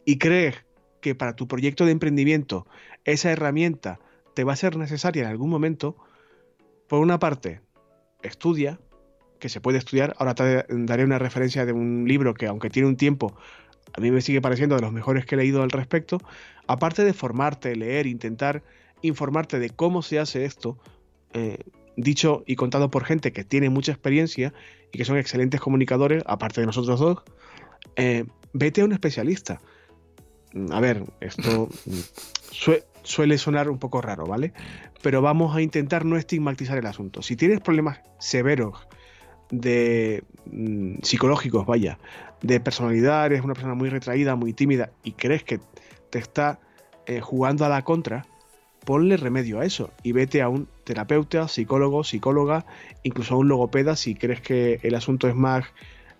[0.03, 0.55] y crees
[1.01, 2.67] que para tu proyecto de emprendimiento
[3.05, 3.99] esa herramienta
[4.33, 5.97] te va a ser necesaria en algún momento,
[6.87, 7.61] por una parte,
[8.21, 8.79] estudia,
[9.39, 10.15] que se puede estudiar.
[10.17, 13.35] Ahora te daré una referencia de un libro que, aunque tiene un tiempo,
[13.93, 16.19] a mí me sigue pareciendo de los mejores que he leído al respecto.
[16.67, 18.63] Aparte de formarte, leer, intentar
[19.01, 20.77] informarte de cómo se hace esto,
[21.33, 21.59] eh,
[21.95, 24.53] dicho y contado por gente que tiene mucha experiencia
[24.91, 27.23] y que son excelentes comunicadores, aparte de nosotros dos,
[27.95, 29.61] eh, vete a un especialista.
[30.71, 31.69] A ver, esto
[33.03, 34.53] suele sonar un poco raro, ¿vale?
[35.01, 37.21] Pero vamos a intentar no estigmatizar el asunto.
[37.21, 38.87] Si tienes problemas severos
[39.51, 41.97] de mm, psicológicos, vaya,
[42.41, 45.59] de personalidad, eres una persona muy retraída, muy tímida y crees que
[46.09, 46.59] te está
[47.05, 48.25] eh, jugando a la contra,
[48.85, 52.65] ponle remedio a eso y vete a un terapeuta, psicólogo, psicóloga,
[53.03, 55.65] incluso a un logopeda si crees que el asunto es más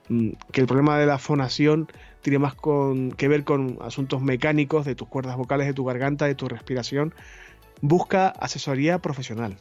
[0.09, 1.87] mm, que el problema de la fonación
[2.21, 6.25] tiene más con, que ver con asuntos mecánicos de tus cuerdas vocales, de tu garganta,
[6.25, 7.13] de tu respiración.
[7.81, 9.57] Busca asesoría profesional.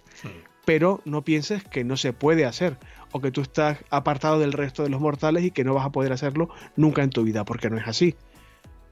[0.65, 2.77] Pero no pienses que no se puede hacer
[3.13, 5.93] o que tú estás apartado del resto de los mortales y que no vas a
[5.93, 8.17] poder hacerlo nunca en tu vida, porque no es así.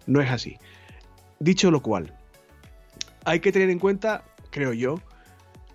[0.07, 0.57] No es así.
[1.39, 2.15] Dicho lo cual,
[3.25, 5.01] hay que tener en cuenta, creo yo,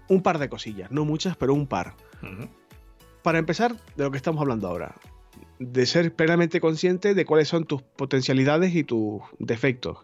[0.08, 1.93] un par de cosillas, no muchas, pero un par.
[3.21, 4.95] Para empezar, de lo que estamos hablando ahora,
[5.62, 10.00] de ser plenamente consciente de cuáles son tus potencialidades y tus defectos.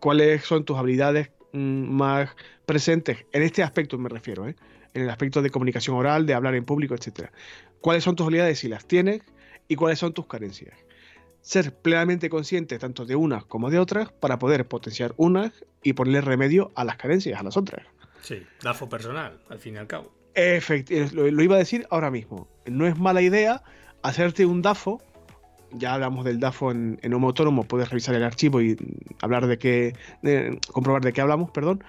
[0.00, 2.30] Cuáles son tus habilidades mm, más
[2.64, 3.26] presentes.
[3.32, 4.56] En este aspecto me refiero, ¿eh?
[4.94, 7.28] en el aspecto de comunicación oral, de hablar en público, etc.
[7.82, 9.20] ¿Cuáles son tus habilidades si las tienes?
[9.68, 10.74] Y cuáles son tus carencias.
[11.42, 16.22] Ser plenamente consciente tanto de unas como de otras para poder potenciar unas y ponerle
[16.22, 17.86] remedio a las carencias, a las otras.
[18.22, 20.10] Sí, DAFO personal, al fin y al cabo.
[20.34, 22.48] Efectivamente, lo, iba a decir ahora mismo.
[22.64, 23.62] No es mala idea
[24.02, 25.00] hacerte un DAFO,
[25.72, 28.76] ya hablamos del DAFO en, en Homo Autónomo, puedes revisar el archivo y
[29.22, 29.94] hablar de qué,
[30.72, 31.84] comprobar de qué hablamos, perdón.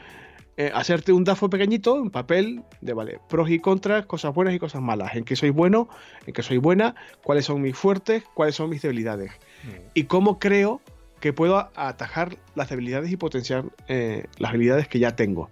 [0.57, 4.59] Eh, hacerte un DAFO pequeñito en papel de vale, pros y contras, cosas buenas y
[4.59, 5.87] cosas malas, en qué soy bueno,
[6.25, 6.93] en qué soy buena,
[7.23, 9.31] cuáles son mis fuertes, cuáles son mis debilidades
[9.63, 9.89] mm.
[9.93, 10.81] y cómo creo
[11.21, 15.49] que puedo atajar las debilidades y potenciar eh, las habilidades que ya tengo.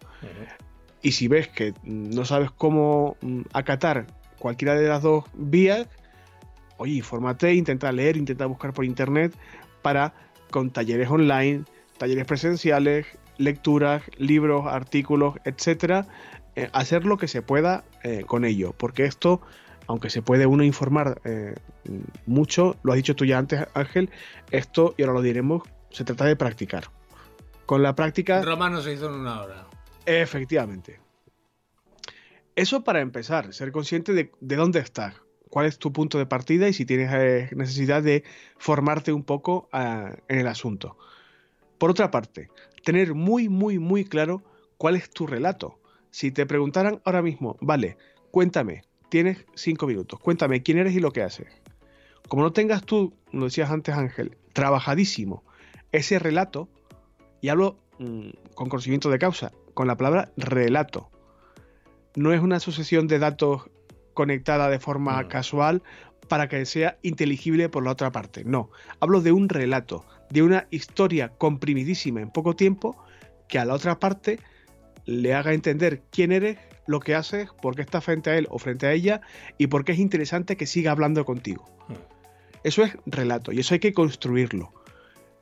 [1.02, 5.88] Y si ves que no sabes cómo mm, acatar cualquiera de las dos vías,
[6.80, 9.34] oye, infórmate, intenta leer, intenta buscar por internet
[9.82, 10.14] para
[10.50, 11.66] con talleres online,
[11.98, 13.06] talleres presenciales,
[13.38, 16.08] lecturas, libros, artículos, etcétera,
[16.56, 19.42] eh, hacer lo que se pueda eh, con ello, porque esto,
[19.88, 21.56] aunque se puede uno informar eh,
[22.26, 24.10] mucho, lo has dicho tú ya antes, Ángel,
[24.52, 26.86] esto, y ahora lo diremos, se trata de practicar.
[27.66, 28.42] Con la práctica.
[28.42, 29.68] Romano se hizo en una hora.
[30.06, 31.00] Efectivamente.
[32.56, 35.14] Eso para empezar, ser consciente de, de dónde estás,
[35.50, 38.24] cuál es tu punto de partida y si tienes eh, necesidad de
[38.58, 40.98] formarte un poco ah, en el asunto.
[41.78, 42.50] Por otra parte,
[42.84, 44.44] tener muy, muy, muy claro
[44.78, 45.80] cuál es tu relato.
[46.12, 47.98] Si te preguntaran ahora mismo, vale,
[48.32, 51.48] cuéntame, tienes cinco minutos, cuéntame quién eres y lo que haces.
[52.28, 55.44] Como no tengas tú, lo decías antes Ángel, trabajadísimo
[55.92, 56.70] ese relato,
[57.42, 61.10] y hablo mm, con conocimiento de causa, con la palabra relato.
[62.16, 63.70] No es una sucesión de datos
[64.20, 65.82] conectada de forma casual
[66.28, 68.44] para que sea inteligible por la otra parte.
[68.44, 73.02] No, hablo de un relato, de una historia comprimidísima en poco tiempo
[73.48, 74.38] que a la otra parte
[75.06, 78.60] le haga entender quién eres, lo que haces, por qué estás frente a él o
[78.60, 79.22] frente a ella
[79.58, 81.64] y por qué es interesante que siga hablando contigo.
[81.88, 81.94] Hmm.
[82.66, 84.74] Eso es relato y eso hay que construirlo,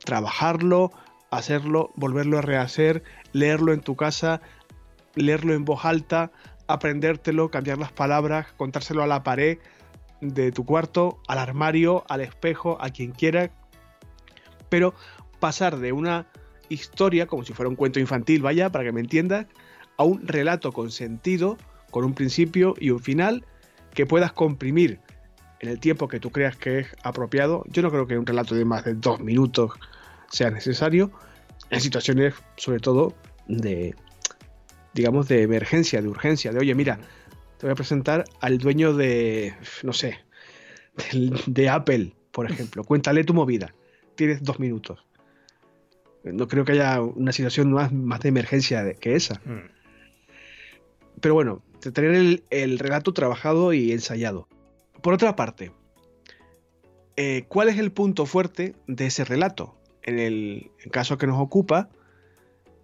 [0.04, 0.92] trabajarlo,
[1.32, 3.02] hacerlo, volverlo a rehacer,
[3.32, 4.40] leerlo en tu casa,
[5.16, 6.30] leerlo en voz alta,
[6.68, 9.58] aprendértelo, cambiar las palabras, contárselo a la pared
[10.20, 13.50] de tu cuarto, al armario, al espejo, a quien quiera,
[14.68, 14.94] pero
[15.40, 16.26] pasar de una
[16.68, 19.46] historia, como si fuera un cuento infantil, vaya, para que me entiendas,
[19.96, 21.56] a un relato con sentido,
[21.90, 23.44] con un principio y un final,
[23.94, 25.00] que puedas comprimir
[25.60, 27.64] en el tiempo que tú creas que es apropiado.
[27.68, 29.72] Yo no creo que un relato de más de dos minutos
[30.30, 31.10] sea necesario,
[31.70, 33.14] en situaciones sobre todo
[33.46, 33.94] de,
[34.98, 36.98] digamos, de emergencia, de urgencia, de, oye, mira,
[37.56, 40.18] te voy a presentar al dueño de, no sé,
[41.46, 42.82] de, Apple, por ejemplo.
[42.82, 43.72] Cuéntale tu movida.
[44.16, 45.06] Tienes dos minutos.
[46.24, 49.40] No creo que haya una situación más, más de emergencia que esa.
[49.44, 49.70] Mm.
[51.20, 51.62] Pero bueno,
[51.94, 54.48] tener el, el, relato trabajado y ensayado.
[55.00, 55.70] Por otra parte,
[57.14, 59.76] eh, ¿cuál es el punto fuerte de ese relato?
[60.02, 61.88] En el caso que nos ocupa,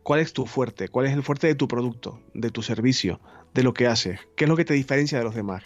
[0.05, 0.88] ¿cuál es tu fuerte?
[0.88, 3.20] ¿Cuál es el fuerte de tu producto, de tu servicio,
[3.55, 4.20] de lo que haces?
[4.36, 5.64] ¿Qué es lo que te diferencia de los demás?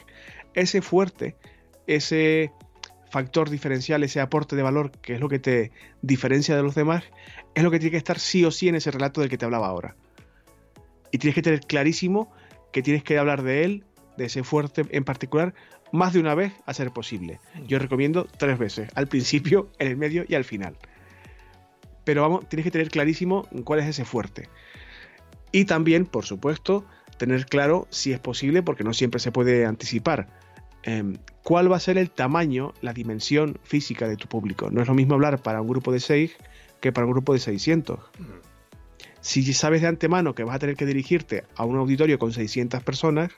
[0.55, 1.36] Ese fuerte,
[1.86, 2.53] ese
[3.11, 7.05] factor diferencial, ese aporte de valor, que es lo que te diferencia de los demás,
[7.55, 9.45] es lo que tiene que estar sí o sí en ese relato del que te
[9.45, 9.97] hablaba ahora.
[11.11, 12.32] Y tienes que tener clarísimo
[12.72, 13.84] que tienes que hablar de él,
[14.16, 15.53] de ese fuerte en particular,
[15.91, 17.41] más de una vez a ser posible.
[17.66, 20.76] Yo recomiendo tres veces, al principio, en el medio y al final.
[22.09, 24.49] Pero vamos, tienes que tener clarísimo cuál es ese fuerte.
[25.53, 26.87] Y también, por supuesto,
[27.19, 30.27] tener claro si es posible, porque no siempre se puede anticipar,
[30.85, 34.71] em, cuál va a ser el tamaño, la dimensión física de tu público.
[34.71, 36.35] No es lo mismo hablar para un grupo de 6
[36.81, 38.01] que para un grupo de 600.
[39.21, 42.83] Si sabes de antemano que vas a tener que dirigirte a un auditorio con 600
[42.83, 43.33] personas,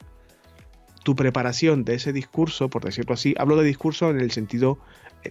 [1.02, 4.78] tu preparación de ese discurso, por decirlo así, hablo de discurso en el sentido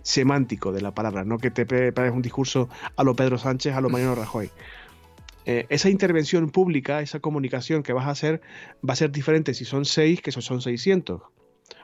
[0.04, 3.82] semántico de la palabra, no que te prepares un discurso a lo Pedro Sánchez, a
[3.82, 4.50] lo Mariano Rajoy.
[5.46, 8.42] Eh, esa intervención pública, esa comunicación que vas a hacer,
[8.88, 11.22] va a ser diferente si son 6 que si son 600,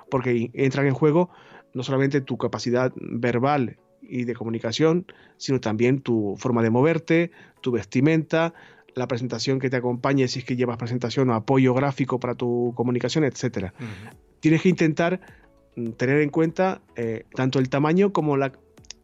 [0.10, 1.30] porque entran en juego
[1.74, 5.06] no solamente tu capacidad verbal y de comunicación,
[5.38, 7.32] sino también tu forma de moverte,
[7.62, 8.54] tu vestimenta,
[8.94, 12.74] la presentación que te acompañe si es que llevas presentación o apoyo gráfico para tu
[12.76, 13.74] comunicación, etcétera.
[14.40, 15.20] Tienes que intentar
[15.98, 18.52] tener en cuenta eh, tanto el tamaño como la,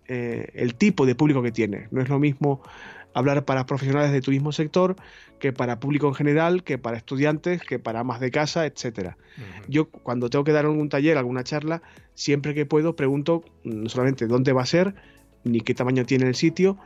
[0.07, 1.91] eh, el tipo de público que tienes.
[1.91, 2.61] No es lo mismo
[3.13, 4.95] hablar para profesionales de tu mismo sector
[5.39, 9.17] que para público en general, que para estudiantes, que para amas de casa, etcétera.
[9.67, 11.81] Yo cuando tengo que dar algún taller, alguna charla,
[12.13, 14.93] siempre que puedo pregunto mm, no solamente dónde va a ser,
[15.43, 16.77] ni qué tamaño tiene el sitio,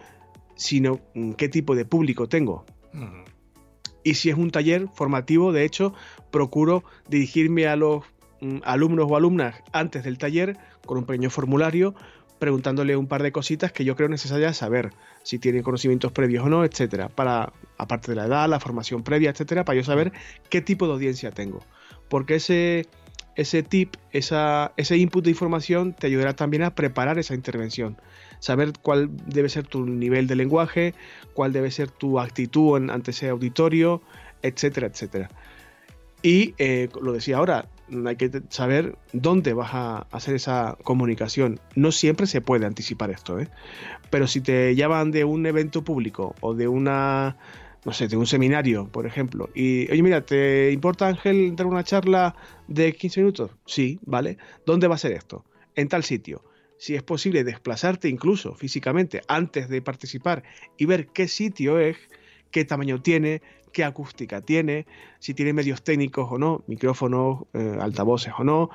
[0.55, 2.65] sino mm, qué tipo de público tengo.
[4.03, 5.93] Y si es un taller formativo, de hecho,
[6.31, 8.14] procuro dirigirme a los mm,
[8.63, 11.95] alumnos o alumnas antes del taller con un pequeño formulario
[12.39, 14.91] preguntándole un par de cositas que yo creo necesarias saber,
[15.23, 19.29] si tienen conocimientos previos o no, etcétera, para aparte de la edad, la formación previa,
[19.29, 20.11] etcétera, para yo saber
[20.49, 21.61] qué tipo de audiencia tengo.
[22.09, 22.88] Porque ese
[23.36, 27.97] ese tip, esa, ese input de información te ayudará también a preparar esa intervención.
[28.39, 30.93] Saber cuál debe ser tu nivel de lenguaje,
[31.33, 34.01] cuál debe ser tu actitud ante ese auditorio,
[34.41, 35.29] etcétera, etcétera.
[36.21, 37.67] Y eh, lo decía ahora,
[38.05, 41.59] hay que saber dónde vas a hacer esa comunicación.
[41.75, 43.47] No siempre se puede anticipar esto, ¿eh?
[44.09, 47.38] pero si te llaman de un evento público o de una
[47.86, 51.83] no sé, de un seminario, por ejemplo, y, oye, mira, ¿te importa, Ángel, dar una
[51.83, 52.36] charla
[52.67, 53.51] de 15 minutos?
[53.67, 54.38] Sí, ¿vale?
[54.65, 55.45] ¿Dónde va a ser esto?
[55.75, 56.43] En tal sitio.
[56.79, 60.43] Si es posible desplazarte incluso físicamente antes de participar
[60.77, 61.95] y ver qué sitio es,
[62.49, 63.43] qué tamaño tiene,
[63.76, 64.88] qué acústica tiene,
[65.19, 68.69] si tiene medios técnicos o no, micrófonos, eh, altavoces o no.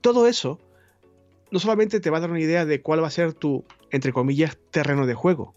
[0.00, 0.60] Todo eso
[1.50, 4.12] no solamente te va a dar una idea de cuál va a ser tu, entre
[4.12, 5.56] comillas, terreno de juego,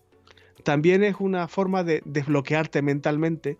[0.63, 3.59] también es una forma de desbloquearte mentalmente,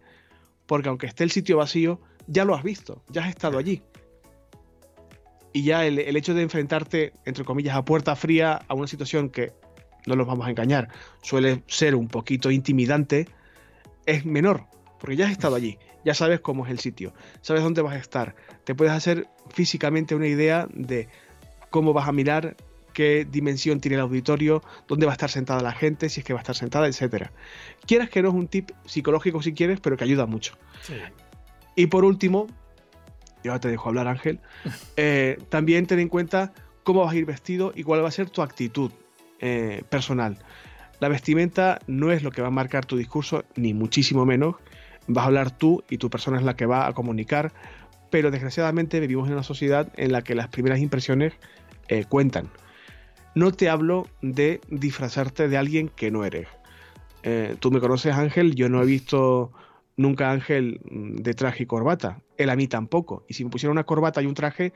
[0.65, 3.84] porque aunque esté el sitio vacío, ya lo has visto, ya has estado allí.
[5.53, 9.53] Y ya el, hecho de enfrentarte, entre comillas, a puerta fría a una situación que,
[10.07, 10.89] no nos vamos a engañar,
[11.22, 13.28] suele ser un poquito intimidante,
[14.05, 14.65] es menor,
[15.02, 17.97] porque ya has estado allí, ya sabes cómo es el sitio, sabes dónde vas a
[17.97, 21.10] estar, te puedes hacer físicamente una idea de
[21.72, 22.56] cómo vas a mirar,
[22.93, 26.34] qué dimensión tiene el auditorio, dónde va a estar sentada la gente, si es que
[26.34, 27.32] va a estar sentada, etcétera.
[27.88, 30.54] Quieras que no es un tip psicológico si quieres, pero que ayuda mucho.
[31.76, 32.45] Y por último,
[33.43, 34.39] yo te dejo hablar Ángel,
[34.97, 38.30] eh, también ten en cuenta cómo vas a ir vestido y cuál va a ser
[38.30, 38.91] tu actitud
[39.39, 40.38] eh, personal.
[40.99, 44.58] La vestimenta no es lo que va a marcar tu discurso, ni muchísimo menos.
[45.08, 47.52] Vas a hablar tú y tu persona es la que va a comunicar,
[48.10, 51.34] pero desgraciadamente vivimos en una sociedad en la que las primeras impresiones
[51.88, 52.49] eh, cuentan.
[53.34, 56.47] No te hablo de disfrazarte de alguien que no eres.
[57.24, 59.52] Eh, tú me conoces, Ángel, yo no he visto
[59.95, 62.22] nunca a Ángel mm, de traje y corbata.
[62.38, 63.26] Él a mí tampoco.
[63.28, 64.74] Y si me pusiera una corbata y un traje,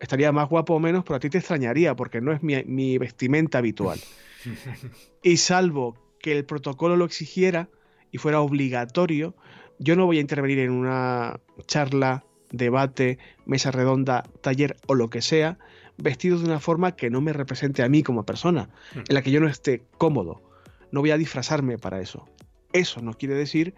[0.00, 2.98] estaría más guapo o menos, pero a ti te extrañaría porque no es mi, mi
[2.98, 3.98] vestimenta habitual.
[5.22, 7.68] y salvo que el protocolo lo exigiera
[8.10, 9.34] y fuera obligatorio,
[9.78, 15.22] yo no voy a intervenir en una charla, debate, mesa redonda, taller o lo que
[15.22, 15.58] sea,
[15.96, 18.98] vestido de una forma que no me represente a mí como persona, hmm.
[19.08, 20.42] en la que yo no esté cómodo.
[20.90, 22.26] No voy a disfrazarme para eso.
[22.72, 23.74] Eso no quiere decir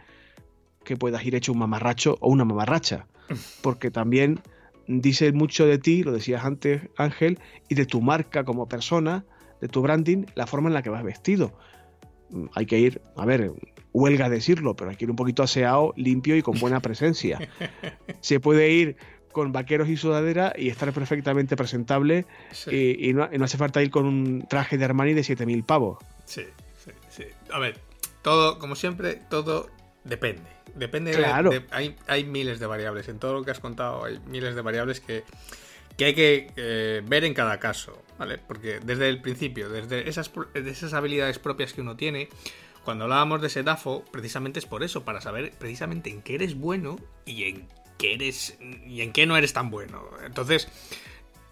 [0.84, 3.06] que puedas ir hecho un mamarracho o una mamarracha,
[3.62, 4.40] porque también
[4.86, 7.38] dice mucho de ti, lo decías antes Ángel,
[7.68, 9.24] y de tu marca como persona,
[9.60, 11.52] de tu branding, la forma en la que vas vestido.
[12.30, 13.52] Mm, hay que ir, a ver,
[13.92, 17.48] huelga decirlo, pero hay que ir un poquito aseado, limpio y con buena presencia.
[18.20, 18.96] Se puede ir
[19.32, 22.26] con vaqueros y sudadera y estar perfectamente presentable
[22.66, 25.98] y, no, hace falta ir con un traje de Armani de 7000 pavos.
[26.24, 26.44] Sí,
[26.84, 27.24] sí, sí.
[27.52, 27.78] A ver,
[28.22, 29.70] todo, como siempre, todo
[30.04, 30.42] depende.
[30.74, 31.50] Depende claro.
[31.50, 33.08] de, hay, hay miles de variables.
[33.08, 35.24] En todo lo que has contado hay miles de variables que,
[35.96, 38.38] que hay que eh, ver en cada caso, ¿vale?
[38.38, 42.28] Porque desde el principio, desde esas, esas habilidades propias que uno tiene,
[42.90, 46.56] cuando hablábamos de ese DAFO, precisamente es por eso, para saber precisamente en qué eres
[46.56, 47.68] bueno y en
[48.02, 50.02] eres y en qué no eres tan bueno.
[50.24, 50.66] Entonces,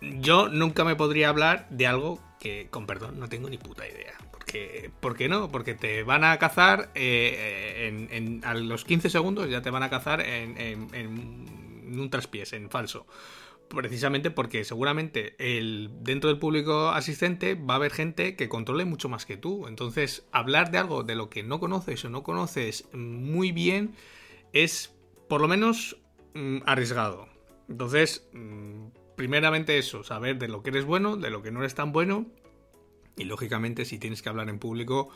[0.01, 4.15] yo nunca me podría hablar de algo que, con perdón, no tengo ni puta idea.
[4.33, 5.49] Porque, ¿Por qué no?
[5.49, 9.91] Porque te van a cazar eh, en, a los 15 segundos, ya te van a
[9.91, 13.07] cazar en, en un traspiés, en falso
[13.69, 19.09] precisamente porque seguramente el, dentro del público asistente va a haber gente que controle mucho
[19.09, 19.67] más que tú.
[19.67, 23.95] Entonces, hablar de algo de lo que no conoces o no conoces muy bien
[24.53, 24.95] es
[25.29, 25.97] por lo menos
[26.39, 27.27] Mm, arriesgado.
[27.69, 31.75] Entonces, mm, primeramente eso, saber de lo que eres bueno, de lo que no eres
[31.75, 32.27] tan bueno.
[33.17, 35.09] Y lógicamente, si tienes que hablar en público,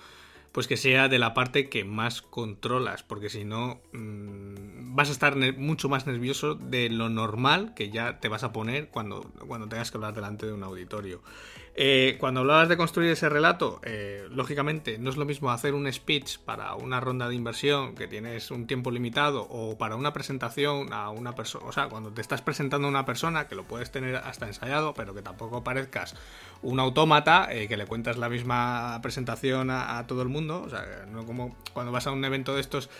[0.52, 5.12] pues que sea de la parte que más controlas, porque si no mm, vas a
[5.12, 9.68] estar mucho más nervioso de lo normal que ya te vas a poner cuando, cuando
[9.68, 11.22] tengas que hablar delante de un auditorio.
[11.74, 15.90] Eh, cuando hablabas de construir ese relato, eh, lógicamente no es lo mismo hacer un
[15.90, 20.92] speech para una ronda de inversión que tienes un tiempo limitado o para una presentación
[20.92, 23.90] a una persona, o sea, cuando te estás presentando a una persona que lo puedes
[23.90, 26.14] tener hasta ensayado, pero que tampoco parezcas
[26.60, 30.68] un autómata eh, que le cuentas la misma presentación a, a todo el mundo, o
[30.68, 32.90] sea, no como cuando vas a un evento de estos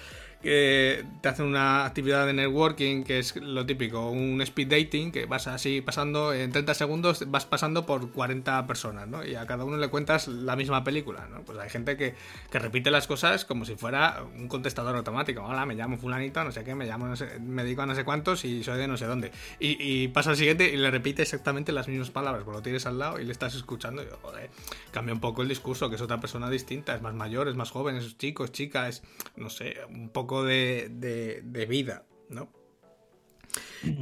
[0.43, 5.27] que te hacen una actividad de networking, que es lo típico, un speed dating, que
[5.27, 9.25] vas así pasando, en 30 segundos vas pasando por 40 personas, ¿no?
[9.25, 11.43] Y a cada uno le cuentas la misma película, ¿no?
[11.43, 12.15] Pues hay gente que,
[12.53, 15.43] repite las cosas como si fuera un contestador automático.
[15.43, 17.95] Hola, me llamo fulanito, no sé qué, me llamo, no sé, me dedico a no
[17.95, 19.33] sé cuántos y soy de no sé dónde.
[19.59, 22.99] Y, pasa al siguiente y le repite exactamente las mismas palabras, pues lo tienes al
[22.99, 24.51] lado y le estás escuchando y, joder,
[24.91, 27.71] cambia un poco el discurso, que es otra persona distinta, es más mayor, es más
[27.71, 29.03] joven, es chico, es chica, es,
[29.37, 32.49] no sé, un poco de, vida, ¿no?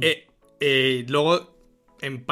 [0.01, 0.27] Eh,
[0.59, 1.55] eh, luego,
[2.01, 2.23] en,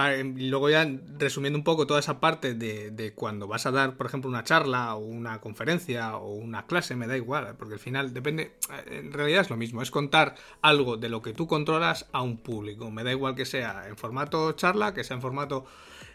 [0.50, 4.30] luego ya resumiendo un poco toda esa parte de, cuando vas a dar, por ejemplo,
[4.30, 8.54] una charla o una conferencia o una clase, me da igual, porque al final depende,
[8.86, 12.38] en realidad es lo mismo, es contar algo de lo que tú controlas a un
[12.38, 15.66] público, me da igual que sea en formato charla, que sea en formato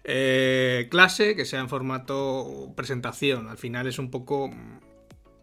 [0.05, 4.51] eh, clase, que sea en formato presentación, al final es un poco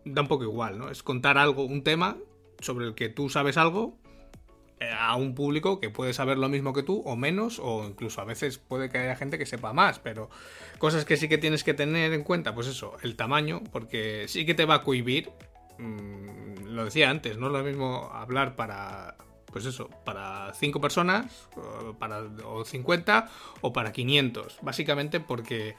[0.05, 0.89] da un poco igual, ¿no?
[0.89, 2.17] Es contar algo, un tema
[2.61, 3.97] sobre el que tú sabes algo
[4.79, 8.19] eh, a un público que puede saber lo mismo que tú o menos o incluso
[8.19, 10.29] a veces puede que haya gente que sepa más, pero
[10.79, 14.43] cosas que sí que tienes que tener en cuenta, pues eso, el tamaño, porque sí
[14.43, 15.29] que te va a cohibir,
[15.77, 19.17] mm, lo decía antes, no es lo mismo hablar para
[19.51, 21.49] pues eso, para 5 personas,
[21.99, 23.29] para o 50
[23.61, 25.75] o para 500, básicamente porque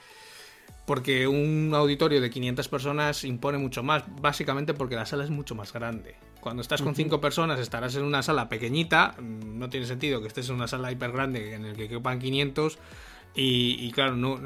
[0.85, 5.55] porque un auditorio de 500 personas impone mucho más, básicamente porque la sala es mucho
[5.55, 6.17] más grande.
[6.41, 10.29] Cuando estás con 5 personas estarás en una sala pequeñita, mm, no tiene sentido que
[10.29, 12.79] estés en una sala hiper grande en el que quepan 500
[13.35, 14.39] y, claro, no,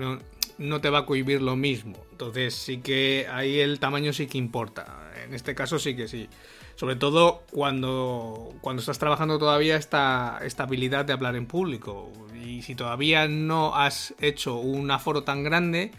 [0.59, 1.97] no te va a cohibir lo mismo.
[2.12, 5.11] Entonces sí que ahí el tamaño sí que importa.
[5.24, 6.29] En este caso sí que sí.
[6.77, 12.12] Sobre todo cuando, cuando estás trabajando todavía esta, esta habilidad de hablar en público.
[12.45, 15.91] Y si todavía no has hecho un aforo tan grande,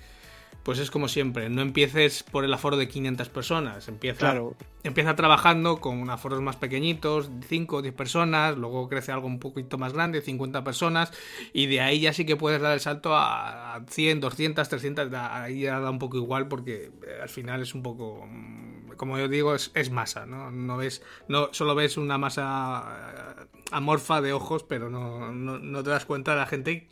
[0.67, 4.35] pues es como siempre, no empieces por el aforo de 500 personas, empieza,
[4.83, 9.77] empieza trabajando con aforos más pequeñitos, 5 o 10 personas, luego crece algo un poquito
[9.77, 11.13] más grande, 50 personas,
[11.53, 15.61] y de ahí ya sí que puedes dar el salto a 100, 200, 300, ahí
[15.61, 19.29] ya da un poco igual porque eh, al final es un poco, mm, como yo
[19.29, 20.51] digo, es, masa, ¿no?
[20.51, 25.91] No ves, no solo ves una masa eh, amorfa de ojos, pero no, no, te
[25.91, 26.89] das cuenta de la gente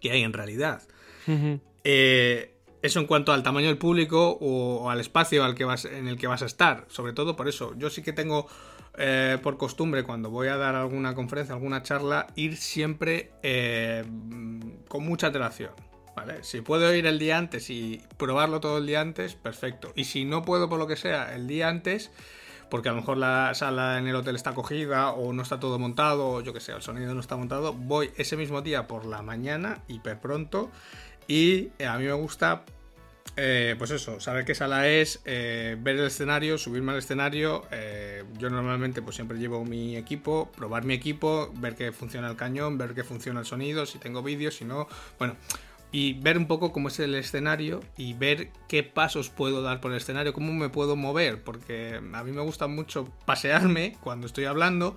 [0.00, 0.82] que hay en realidad.
[1.84, 2.52] eh,
[2.82, 6.18] eso en cuanto al tamaño del público o, al espacio al que vas, en el
[6.18, 6.84] que vas a estar.
[6.88, 7.74] Sobre todo por eso.
[7.76, 8.48] Yo sí que tengo
[8.98, 14.04] eh, por costumbre cuando voy a dar alguna conferencia, alguna charla, ir siempre eh,
[14.88, 15.70] con mucha antelación.
[16.14, 16.44] ¿Vale?
[16.44, 19.92] Si puedo ir el día antes y probarlo todo el día antes, perfecto.
[19.94, 22.10] Y si no puedo por lo que sea el día antes,
[22.72, 25.78] porque a lo mejor la sala en el hotel está cogida o no está todo
[25.78, 29.04] montado, o yo que sé, el sonido no está montado, voy ese mismo día por
[29.04, 30.70] la mañana, hiper pronto,
[31.28, 32.64] y eh, a mí me gusta,
[33.36, 37.64] eh, pues eso, saber qué sala es, eh, ver el escenario, subirme al escenario.
[38.38, 42.78] yo normalmente pues siempre llevo mi equipo, probar mi equipo, ver que funciona el cañón,
[42.78, 45.36] ver que funciona el sonido, si tengo vídeos, si no, bueno.
[45.94, 49.90] Y ver un poco cómo es el escenario y ver qué pasos puedo dar por
[49.90, 54.46] el escenario, cómo me puedo mover, porque a mí me gusta mucho pasearme cuando estoy
[54.46, 54.96] hablando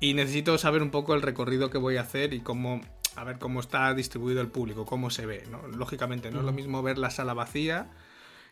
[0.00, 2.82] y necesito saber un poco el recorrido que voy a hacer y cómo
[3.16, 5.66] a ver cómo está distribuido el público, cómo se ve, ¿no?
[5.68, 7.90] Lógicamente, no es lo mismo ver la sala vacía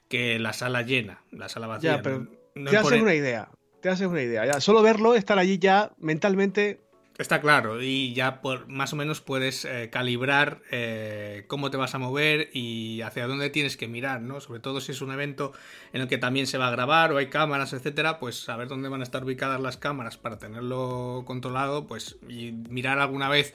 [0.09, 1.23] que la sala llena.
[1.31, 1.97] La sala vacía.
[1.97, 3.49] Ya, pero te haces una idea.
[3.81, 4.47] Te haces una idea.
[4.47, 6.81] Ya, solo verlo, estar allí ya mentalmente.
[7.19, 11.95] Está claro, y ya por, más o menos puedes eh, calibrar eh, cómo te vas
[11.95, 14.41] a mover y hacia dónde tienes que mirar, ¿no?
[14.41, 15.53] Sobre todo si es un evento
[15.93, 18.89] en el que también se va a grabar o hay cámaras, etcétera, pues saber dónde
[18.89, 23.55] van a estar ubicadas las cámaras para tenerlo controlado, pues y mirar alguna vez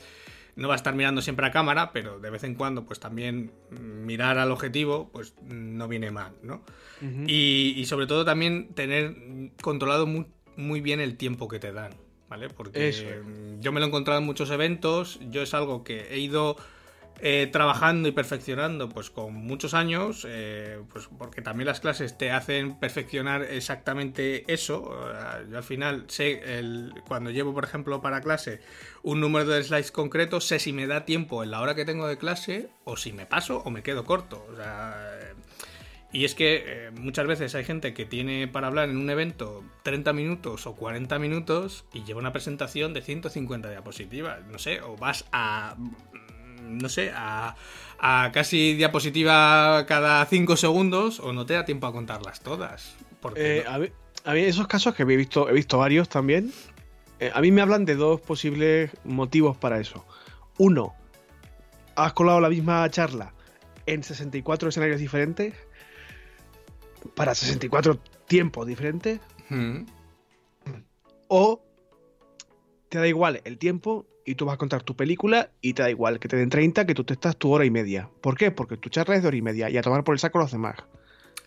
[0.58, 3.52] no va a estar mirando siempre a cámara, pero de vez en cuando, pues también
[3.70, 6.64] mirar al objetivo, pues no viene mal, ¿no?
[7.28, 9.16] y, sobre todo también tener
[9.62, 11.92] controlado muy, bien el tiempo que te dan,
[12.28, 12.50] ¿vale?
[12.50, 13.22] Porque
[13.60, 16.58] yo me lo he encontrado en muchos eventos, yo es algo que he ido
[17.20, 22.30] eh, trabajando y perfeccionando pues con muchos años, eh, pues porque también las clases te
[22.30, 24.96] hacen perfeccionar exactamente eso.
[25.50, 26.44] Yo al final sé,
[27.08, 28.62] cuando llevo por ejemplo para clase
[29.02, 32.08] un número de slides concreto, sé si me da tiempo en la hora que tengo
[32.08, 34.46] de clase o si me paso o me quedo corto.
[36.12, 39.64] y es que eh, muchas veces hay gente que tiene para hablar en un evento
[39.84, 44.46] 30 minutos o 40 minutos y lleva una presentación de 150 diapositivas.
[44.46, 45.76] No sé, o vas a
[46.68, 47.56] no sé, a,
[48.32, 52.96] casi diapositiva cada 5 segundos o no te da tiempo a contarlas todas.
[53.20, 56.52] Porque eh, a, mí, esos casos que he visto, he visto varios también,
[57.20, 60.06] eh, a mí me hablan de dos posibles motivos para eso.
[60.58, 60.96] Uno,
[61.96, 63.34] has colado la misma charla
[63.86, 65.54] en 64 escenarios diferentes
[67.16, 69.20] para 64 tiempos diferentes.
[71.28, 71.62] O
[72.90, 75.90] te da igual el tiempo y tú vas a contar tu película y te da
[75.90, 78.10] igual que te den 30 que tú te estás tu hora y media.
[78.22, 78.52] ¿Por qué?
[78.52, 80.52] Porque tu charla es de hora y media y a tomar por el saco los
[80.52, 80.76] demás.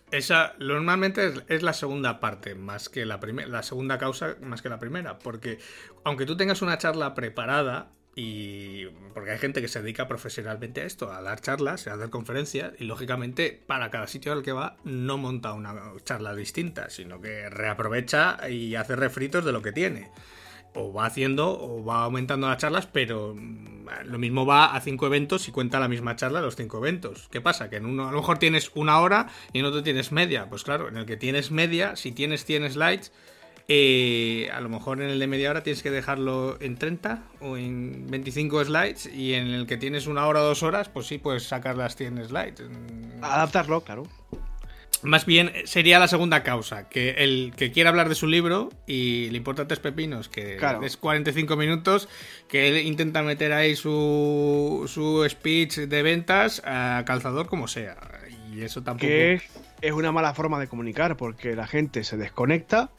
[0.09, 4.67] Esa normalmente es, la segunda parte, más que la primera, la segunda causa más que
[4.67, 5.59] la primera, porque
[6.03, 10.85] aunque tú tengas una charla preparada y porque hay gente que se dedica profesionalmente a
[10.85, 14.75] esto, a dar charlas, a dar conferencias y lógicamente para cada sitio al que va
[14.83, 20.09] no monta una charla distinta, sino que reaprovecha y hace refritos de lo que tiene
[20.73, 25.05] o va haciendo o va aumentando las charlas, pero mm, lo mismo va a cinco
[25.05, 27.27] eventos y cuenta la misma charla los cinco eventos.
[27.31, 27.69] ¿Qué pasa?
[27.69, 30.49] Que en uno a lo mejor tienes una hora y en otro tienes media.
[30.49, 33.11] Pues claro, en el que tienes media, si tienes 100 slides,
[33.67, 37.57] eh, a lo mejor en el de media hora tienes que dejarlo en 30 o
[37.57, 41.17] en 25 slides y en el que tienes una hora o dos horas, pues sí
[41.17, 42.63] puedes sacar las 100 slides.
[43.21, 44.03] Adaptarlo, claro.
[45.03, 49.29] Más bien sería la segunda causa, que el que quiera hablar de su libro y
[49.31, 52.07] le importa tres pepinos, que es 45 minutos,
[52.47, 57.97] que él intenta meter ahí su, su speech de ventas a calzador como sea.
[58.53, 59.07] Y eso tampoco...
[59.07, 59.41] Que
[59.81, 62.91] es una mala forma de comunicar, porque la gente se desconecta.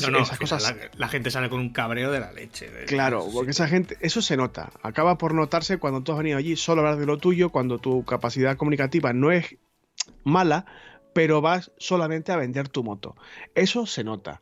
[0.00, 0.74] No, no, esas cosas...
[0.96, 2.68] La, gente sale con un cabreo de la leche.
[2.86, 4.70] claro, porque esa gente, eso se nota.
[4.82, 7.78] Acaba por notarse cuando tú has venido allí solo a hablar de lo tuyo, cuando
[7.78, 9.56] tu capacidad comunicativa no es
[10.22, 10.66] mala,
[11.12, 13.16] pero vas solamente a vender tu moto.
[13.54, 14.40] Eso se nota.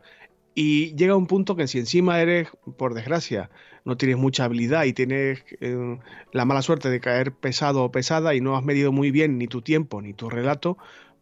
[0.54, 3.48] Y llega un punto que si encima eres, por desgracia,
[3.84, 5.98] no tienes mucha habilidad y tienes eh,
[6.32, 9.46] la mala suerte de caer pesado o pesada y no has medido muy bien ni
[9.46, 10.76] tu tiempo ni tu relato,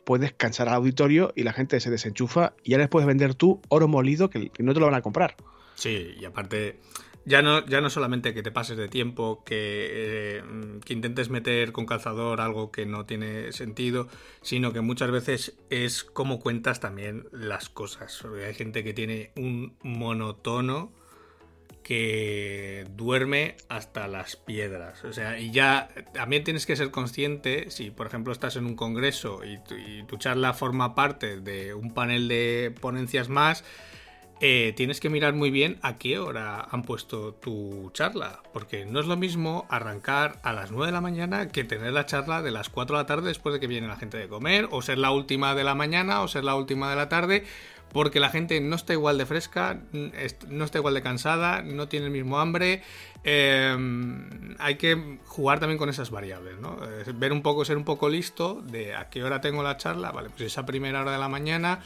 [0.05, 3.61] puedes cansar al auditorio y la gente se desenchufa y ya les puedes vender tú
[3.69, 5.37] oro molido que, no te lo van a comprar.
[5.75, 6.81] Sí, y aparte,
[7.27, 10.43] ya no, ya no solamente que te pases de tiempo, que, eh,
[10.85, 14.09] que, intentes meter con calzador algo que no tiene sentido,
[14.43, 18.25] sino que muchas veces es como cuentas también las cosas.
[18.25, 20.93] hay gente que tiene un monotono
[21.87, 25.05] que duerme hasta las piedras.
[25.05, 28.75] O sea, y ya también tienes que ser consciente, si por ejemplo estás en un
[28.75, 29.59] congreso y
[30.05, 33.63] tu, charla forma parte de un panel de ponencias más,
[34.41, 39.01] eh, tienes que mirar muy bien a qué hora han puesto tu charla, porque no
[39.01, 42.51] es lo mismo arrancar a las 9 de la mañana que tener la charla de
[42.51, 44.99] las 4 de la tarde después de que viene la gente de comer, o ser
[44.99, 47.45] la última de la mañana, o ser la última de la tarde,
[47.93, 49.81] porque la gente no está igual de fresca,
[50.49, 52.83] no está igual de cansada, no tiene el mismo hambre.
[53.25, 56.79] Em, hay que jugar también con esas variables, ¿no?
[57.15, 60.29] Ver un poco, ser un poco listo de a qué hora tengo la charla, vale,
[60.29, 61.81] pues esa primera hora de la mañana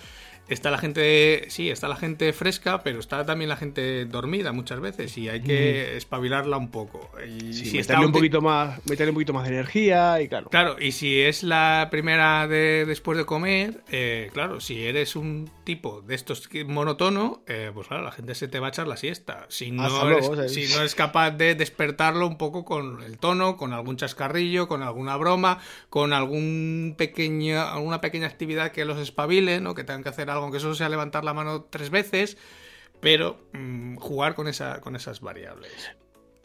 [0.51, 4.81] está la gente, sí, está la gente fresca, pero está también la gente dormida muchas
[4.81, 7.11] veces y hay que espabilarla un poco.
[7.27, 10.51] Y si meterle un poquito más, meterle un poquito más de energía y claro.
[10.51, 15.51] Claro, y si es la primera de después de comer, eh, claro, si eres un
[15.65, 18.97] tipo de estos monotono, eh, pues claro, la gente se te va a echar la
[18.97, 19.47] siesta.
[19.49, 23.73] Si no, eres, si no eres capaz de despertarlo un poco con el tono, con
[23.73, 29.75] algún chascarrillo, con alguna broma, con algún pequeño, alguna pequeña actividad que los espabile, ¿no?
[29.75, 32.37] Que tengan que hacer algo aunque solo sea levantar la mano tres veces,
[33.01, 35.73] pero mm, jugar con, esa, con esas variables.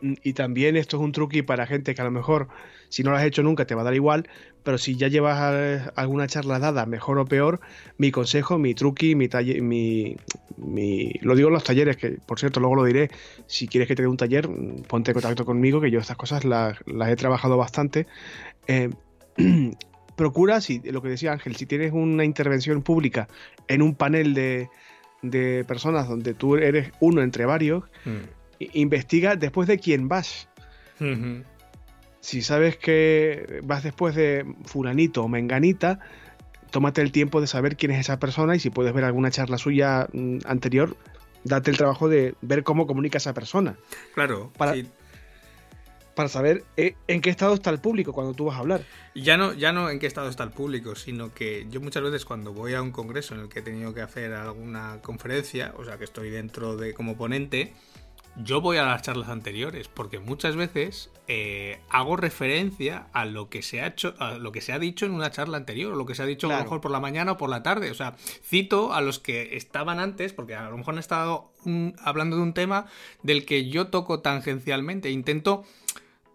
[0.02, 2.50] Y también esto es un truqui para gente que a lo mejor,
[2.89, 4.28] si no lo has hecho nunca, te va a dar igual,
[4.64, 7.60] pero si ya llevas alguna charla dada, mejor o peor,
[7.98, 10.18] mi consejo, mi truqui, mi taller, mi,
[11.22, 13.10] lo digo en los talleres, que por cierto luego lo diré,
[13.48, 14.50] si quieres que te dé un taller,
[14.88, 18.06] ponte en contacto conmigo, que yo estas cosas las, he trabajado bastante.
[18.68, 18.89] Eh,
[20.16, 23.28] procura, si, lo que decía Ángel, si tienes una intervención pública
[23.68, 24.70] en un panel de,
[25.68, 28.63] personas donde tú eres uno entre varios, mm.
[28.74, 30.47] investiga después de quién vas.
[32.22, 35.99] Si sabes que vas después de fulanito o menganita,
[36.72, 39.57] tómate el tiempo de saber quién es esa persona y si puedes ver alguna charla
[39.57, 40.95] suya mm, anterior,
[41.43, 43.76] date el trabajo de ver cómo comunica esa persona.
[44.13, 44.51] Claro.
[44.57, 44.76] Para,
[46.16, 48.82] para saber eh, en qué estado está el público cuando tú vas a hablar.
[49.13, 52.26] Ya no, ya no en qué estado está el público, sino que yo muchas veces
[52.26, 55.86] cuando voy a un congreso en el que he tenido que hacer alguna conferencia, o
[55.86, 57.74] sea que estoy dentro de como ponente,
[58.38, 63.61] yo voy a las charlas anteriores, porque muchas veces eh, hago referencia a lo que
[63.61, 66.05] se ha hecho, a lo que se ha dicho en una charla anterior, o lo
[66.05, 67.91] que se ha dicho a lo mejor por la mañana o por la tarde.
[67.91, 71.53] O sea, cito a los que estaban antes, porque a lo mejor han estado
[72.03, 72.88] hablando de un tema
[73.24, 75.11] del que yo toco tangencialmente.
[75.11, 75.63] Intento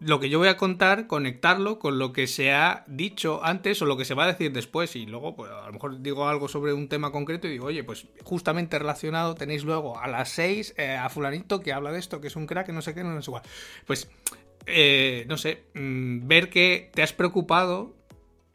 [0.00, 3.86] lo que yo voy a contar, conectarlo con lo que se ha dicho antes o
[3.86, 4.96] lo que se va a decir después.
[4.96, 7.84] Y luego, pues a lo mejor digo algo sobre un tema concreto y digo, oye,
[7.84, 12.20] pues justamente relacionado tenéis luego a las 6 eh, a fulanito que habla de esto,
[12.20, 13.42] que es un crack, que no sé qué, no es igual.
[13.86, 14.10] Pues,
[14.66, 17.94] eh, no sé, mm, ver que te has preocupado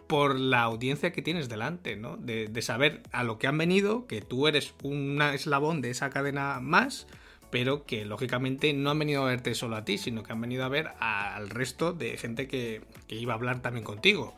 [0.08, 2.18] por la audiencia que tienes delante, ¿no?
[2.18, 6.10] De, de saber a lo que han venido, que tú eres un eslabón de esa
[6.10, 7.08] cadena más
[7.52, 10.64] pero que lógicamente no han venido a verte solo a ti, sino que han venido
[10.66, 14.36] a ver al resto de gente que, iba a hablar también contigo.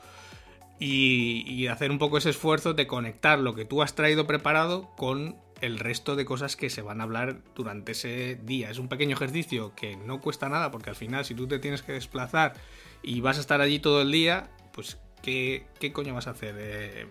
[0.79, 5.35] Y, hacer un poco ese esfuerzo de conectar lo que tú has traído preparado con
[5.59, 8.69] el resto de cosas que se van a hablar durante ese día.
[8.69, 11.81] Es un pequeño ejercicio que no cuesta nada porque al final si tú te tienes
[11.81, 12.53] que desplazar
[13.01, 16.55] y vas a estar allí todo el día, pues ¿qué, qué coño vas a hacer?
[16.59, 17.07] Eh,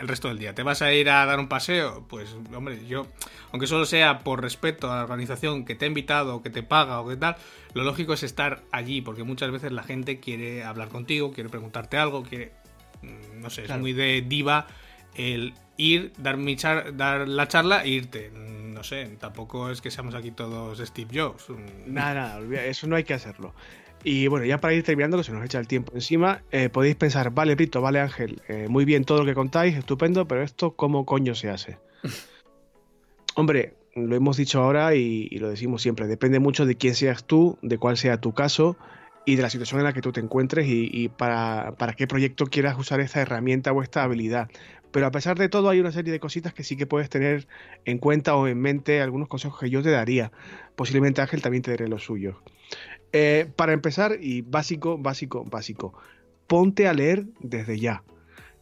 [0.00, 0.54] el resto del día.
[0.54, 2.06] ¿Te vas a ir a dar un paseo?
[2.08, 3.06] Pues, hombre, yo,
[3.52, 6.62] aunque solo sea por respeto a la organización que te ha invitado, o que te
[6.62, 7.36] paga o que tal,
[7.74, 11.98] lo lógico es estar allí, porque muchas veces la gente quiere hablar contigo, quiere preguntarte
[11.98, 12.52] algo, quiere,
[13.02, 14.66] mm, no sé, es muy de diva
[15.14, 18.30] el ir, dar, mi char dar la charla e irte.
[18.30, 21.46] Mm, no sé, tampoco es que seamos aquí todos Steve Jobs.
[21.86, 23.54] Nada, nada, eso no hay que hacerlo.
[24.02, 26.96] Y bueno, ya para ir terminando, que se nos echa el tiempo encima, eh, podéis
[26.96, 30.72] pensar, vale Brito, vale Ángel, eh, muy bien todo lo que contáis, estupendo, pero esto,
[30.72, 31.78] ¿cómo coño se hace?
[33.34, 37.58] Hombre, lo hemos dicho ahora y, lo decimos siempre, depende mucho de quién seas tú,
[37.60, 38.76] de cuál sea tu caso
[39.26, 42.46] y de la situación en la que tú te encuentres y, para, para, qué proyecto
[42.46, 44.48] quieras usar esta herramienta o esta habilidad.
[44.90, 47.46] Pero a pesar de todo hay una serie de cositas que sí que puedes tener
[47.84, 50.32] en cuenta o en mente, algunos consejos que yo te daría.
[50.74, 52.36] Posiblemente Ángel también te daré los suyos.
[53.12, 55.94] Eh, para empezar, y básico, básico, básico,
[56.46, 58.02] ponte a leer desde ya.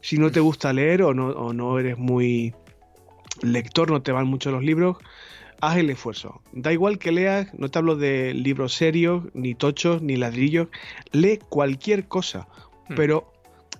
[0.01, 2.55] Si no te gusta leer o no, no eres muy
[3.43, 4.97] lector, no te van mucho los libros,
[5.61, 6.41] haz el esfuerzo.
[6.53, 10.69] Da igual que leas, no te hablo de libros serios, ni tochos, ni ladrillos,
[11.13, 12.49] lee cualquier cosa,
[12.89, 12.95] hmm.
[12.95, 13.33] pero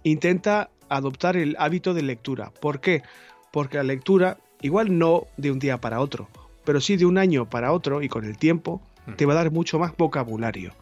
[0.03, 2.53] intenta adoptar el hábito de lectura.
[2.61, 3.03] ¿Por qué?
[3.53, 6.29] Porque la lectura, igual no de un día para otro,
[6.65, 8.83] pero sí de un año para otro y con el tiempo.
[9.17, 10.73] Te va a dar mucho más vocabulario.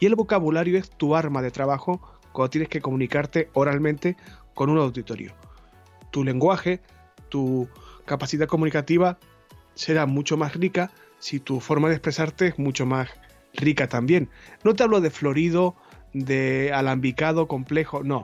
[0.00, 2.00] Y el vocabulario es tu arma de trabajo
[2.32, 4.16] cuando tienes que comunicarte oralmente
[4.54, 5.34] con un auditorio.
[6.10, 6.80] Tu lenguaje,
[7.28, 7.68] tu
[8.04, 9.18] capacidad comunicativa
[9.74, 13.10] será mucho más rica si tu forma de expresarte es mucho más
[13.54, 14.28] rica también.
[14.64, 15.76] No te hablo de florido,
[16.12, 18.22] de alambicado, complejo, no.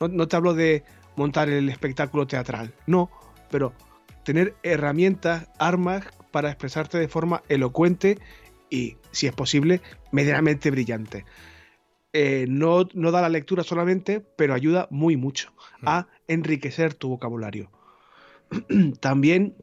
[0.00, 0.84] No, te hablo de
[1.16, 3.10] montar el espectáculo teatral, no,
[3.50, 3.72] pero
[4.24, 8.18] tener herramientas, armas para expresarte de forma elocuente
[8.70, 9.80] y, si es posible,
[10.12, 11.24] medianamente brillante.
[12.12, 15.52] Eh, no, no, da la lectura solamente, pero ayuda muy mucho
[15.82, 16.06] a mm.
[16.28, 17.70] enriquecer tu vocabulario.
[19.00, 19.56] También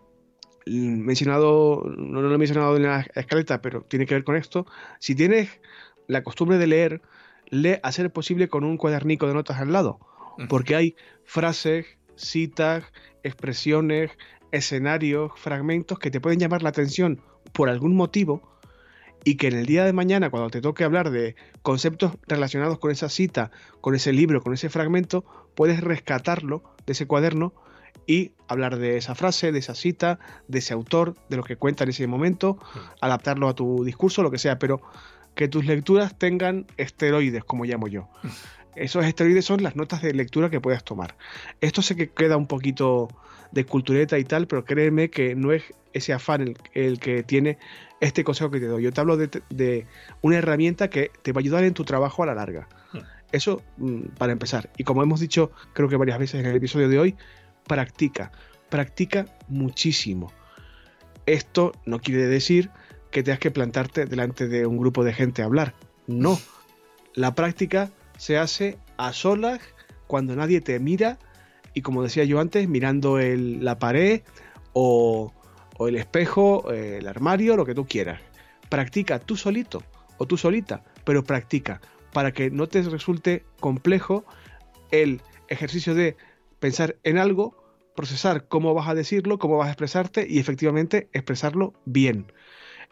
[0.66, 4.66] mencionado, no lo he mencionado en la escaleta, pero tiene que ver con esto.
[5.00, 5.50] Si tienes
[6.08, 7.02] la costumbre de leer,
[7.50, 10.00] lee a ser posible con un cuadernico de notas al lado,
[10.50, 11.86] porque hay frases,
[12.16, 12.84] citas,
[13.24, 14.12] expresiones,
[14.52, 18.42] escenarios, fragmentos que te pueden llamar la atención por algún motivo
[19.24, 22.92] y que en el día de mañana, cuando te toque hablar de conceptos relacionados con
[22.92, 23.52] esa cita,
[23.82, 25.24] con ese libro, con ese fragmento,
[25.56, 27.54] puedes rescatarlo de ese cuaderno
[28.06, 31.84] y hablar de esa frase, de esa cita, de ese autor, de lo que cuenta
[31.84, 32.58] en ese momento,
[33.02, 34.82] adaptarlo a tu discurso, lo que sea, pero
[35.36, 38.10] que tus lecturas tengan esteroides, como llamo yo.
[38.76, 41.16] Esos esteroides son las notas de lectura que puedas tomar.
[41.62, 43.08] Esto sé que queda un poquito
[43.52, 45.64] de cultureta y tal, pero créeme que no es
[45.94, 47.58] ese afán el, que tiene
[48.04, 48.84] este consejo que te doy.
[48.84, 49.86] Yo te hablo de,
[50.22, 52.68] una herramienta que te va a ayudar en tu trabajo a la larga.
[53.32, 54.70] Eso mm, para empezar.
[54.78, 57.16] Y como hemos dicho, creo que varias veces en el episodio de hoy,
[57.66, 58.32] practica,
[58.70, 60.32] practica muchísimo.
[61.26, 62.70] Esto no quiere decir
[63.10, 65.74] que tengas que plantarte delante de un grupo de gente a hablar.
[66.06, 66.38] No.
[67.16, 69.62] La práctica se hace a solas
[70.08, 71.18] cuando nadie te mira
[71.74, 74.22] y como decía yo antes, mirando la pared
[74.74, 75.34] o,
[75.78, 78.22] o el espejo, el armario, lo que tú quieras.
[78.70, 79.84] Practica tú solito
[80.18, 81.82] o tú solita, pero practica
[82.14, 84.24] para que no te resulte complejo
[84.92, 86.16] el ejercicio de
[86.60, 87.58] pensar en algo,
[87.96, 92.32] procesar cómo vas a decirlo, cómo vas a expresarte y efectivamente expresarlo bien.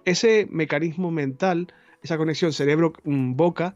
[0.04, 3.76] Ese mecanismo mental, esa conexión cerebro-boca,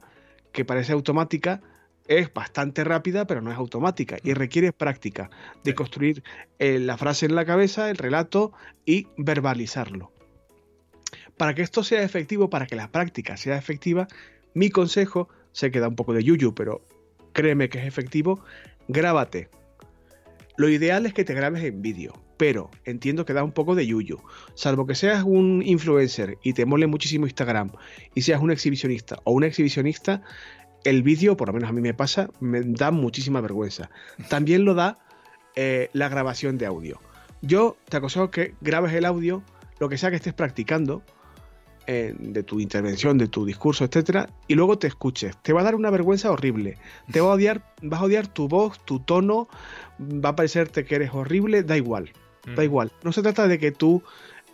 [0.51, 1.62] que parece automática,
[2.08, 5.30] es bastante rápida, pero no es automática y requiere práctica
[5.64, 6.24] de construir
[6.60, 8.53] eh, la frase en la cabeza, el relato
[8.86, 10.12] y verbalizarlo.
[11.38, 14.08] Para que esto sea efectivo, para que la práctica sea efectiva,
[14.53, 16.82] mi consejo, se queda un poco de yuyu, pero
[17.34, 18.43] créeme que es efectivo,
[18.88, 19.49] grábate
[20.58, 23.86] lo ideal es que te grabes en vídeo, pero entiendo que da un poco de
[23.86, 24.22] yuyu.
[24.53, 27.72] Salvo que seas un influencer y te mole muchísimo Instagram
[28.14, 30.22] y seas un exhibicionista o una exhibicionista,
[30.86, 33.89] el vídeo, por lo menos a mí me pasa, me da muchísima vergüenza.
[34.29, 34.97] También lo da
[35.55, 37.01] eh, la grabación de audio.
[37.41, 39.43] Yo te aconsejo que grabes el audio,
[39.79, 41.03] lo que sea que estés practicando,
[41.88, 45.38] de tu intervención, de tu discurso, etcétera, y luego te escuches.
[45.41, 46.77] Te va a dar una vergüenza horrible.
[47.11, 49.47] Te va a odiar, vas a odiar tu voz, tu tono,
[49.99, 52.11] va a parecerte que eres horrible, da igual.
[52.55, 52.65] Da mm.
[52.65, 52.91] igual.
[53.03, 54.01] No se trata de que tú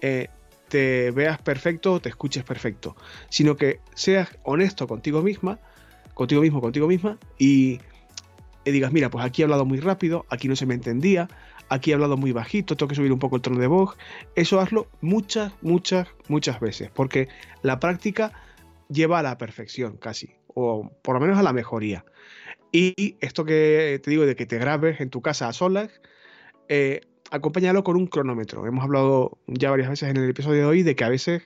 [0.01, 0.27] eh,
[0.67, 2.95] te veas perfecto o te escuches perfecto,
[3.29, 5.59] sino que seas honesto contigo misma,
[6.13, 7.79] contigo mismo, contigo misma, y,
[8.65, 11.27] digas, mira, pues aquí he hablado muy rápido, aquí no se me entendía,
[11.69, 13.97] aquí he hablado muy bajito, tengo que subir un poco el tono de voz.
[14.35, 17.27] Eso hazlo muchas, muchas, muchas veces, porque
[17.61, 18.33] la práctica
[18.89, 22.05] lleva a la perfección casi, o por lo menos a la mejoría.
[22.71, 25.89] Y esto que te digo de que te grabes en tu casa a solas,
[26.69, 27.01] eh,
[27.31, 28.65] acompáñalo con un cronómetro.
[28.65, 31.43] Hemos hablado ya varias veces en el episodio de hoy de que a veces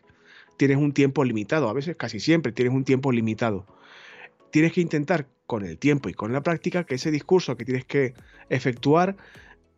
[0.58, 3.66] tienes un tiempo limitado, a veces casi siempre tienes un tiempo limitado.
[4.56, 7.84] Tienes que intentar con el tiempo y con la práctica que ese discurso que tienes
[7.84, 8.14] que
[8.48, 9.18] efectuar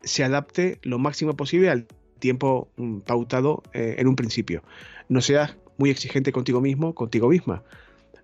[0.04, 1.88] se adapte lo máximo posible al
[2.20, 4.62] tiempo mm, pautado eh, en un principio.
[5.10, 7.64] No seas muy exigente contigo mismo, contigo misma.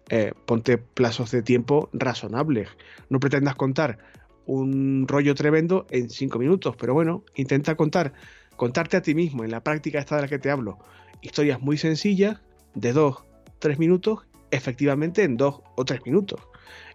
[0.10, 2.70] Eh, ponte plazos de tiempo razonables.
[3.10, 3.98] No pretendas contar
[4.46, 8.14] un rollo tremendo en cinco minutos, pero bueno, intenta contar,
[8.58, 10.78] contarte a ti mismo en la práctica esta de la que te hablo,
[11.20, 12.42] historias muy sencillas
[12.76, 13.24] de dos,
[13.58, 16.40] tres minutos, efectivamente en dos o tres minutos.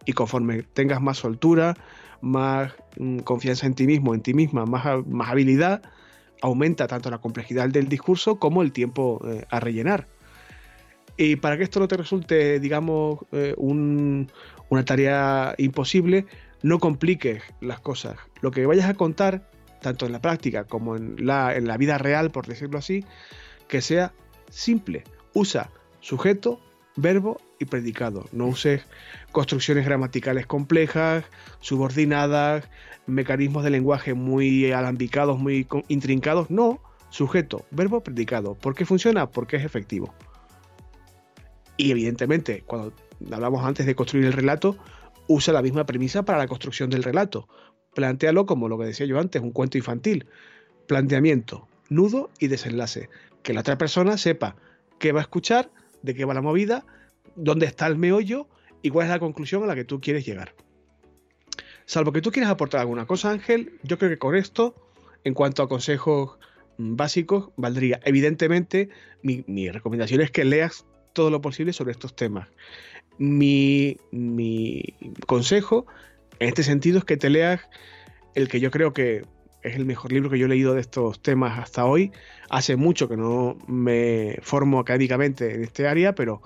[0.04, 1.74] Y conforme tengas más soltura,
[2.20, 4.86] más mm, confianza en ti mismo, en ti misma, más,
[5.28, 5.82] habilidad,
[6.40, 10.06] aumenta tanto la complejidad del discurso como el tiempo eh, a rellenar.
[11.16, 16.26] Y para que esto no te resulte, digamos, eh, una tarea imposible,
[16.62, 18.16] no compliques las cosas.
[18.40, 19.50] Lo que vayas a contar,
[19.80, 23.04] tanto en la práctica como en la, en la vida real, por decirlo así,
[23.66, 24.12] que sea
[24.48, 25.02] simple.
[25.34, 26.60] Usa sujeto,
[26.98, 28.24] verbo y predicado.
[28.32, 28.82] No uses
[29.32, 31.24] construcciones gramaticales complejas,
[31.60, 32.68] subordinadas,
[33.06, 36.50] mecanismos de lenguaje muy alambicados, muy intrincados.
[36.50, 36.80] No,
[37.10, 38.54] sujeto, verbo, predicado.
[38.54, 39.30] ¿Por qué funciona?
[39.30, 40.12] Porque es efectivo.
[41.76, 42.92] Y evidentemente, cuando
[43.30, 44.76] hablamos antes de construir el relato,
[45.28, 47.48] usa la misma premisa para la construcción del relato.
[47.94, 50.26] Plantéalo como lo que decía yo antes, un cuento infantil.
[50.88, 53.08] Planteamiento, nudo y desenlace.
[53.44, 54.56] Que la otra persona sepa
[54.98, 55.70] qué va a escuchar,
[56.02, 56.84] de qué va la movida,
[57.36, 58.48] dónde está el meollo
[58.82, 60.54] y cuál es la conclusión a la que tú quieres llegar.
[61.86, 64.74] Salvo que tú quieras aportar alguna cosa, Ángel, yo creo que con esto,
[65.24, 66.38] en cuanto a consejos
[66.76, 68.00] básicos, valdría.
[68.04, 68.90] Evidentemente,
[69.22, 72.48] mi, mi recomendación es que leas todo lo posible sobre estos temas.
[73.18, 74.82] Mi, mi
[75.26, 75.86] consejo
[76.38, 77.60] en este sentido es que te leas
[78.34, 79.24] el que yo creo que
[79.62, 82.12] es el mejor libro que yo he leído de estos temas hasta hoy.
[82.48, 86.42] Hace mucho que no me formo académicamente en este área, pero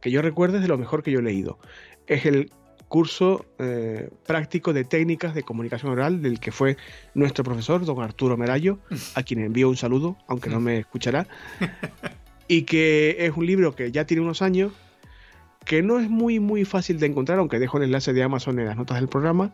[0.00, 1.58] que yo recuerde es de lo mejor que yo he leído.
[2.06, 2.50] Es el
[2.88, 6.76] curso eh, práctico de técnicas de comunicación oral del que fue
[7.14, 8.78] nuestro profesor, don Arturo Merayo,
[9.14, 11.26] a quien envío un saludo, aunque no me escuchará,
[12.48, 14.72] y que es un libro que ya tiene unos años,
[15.64, 18.66] que no es muy muy fácil de encontrar, aunque dejo el enlace de Amazon en
[18.66, 19.52] las notas del programa,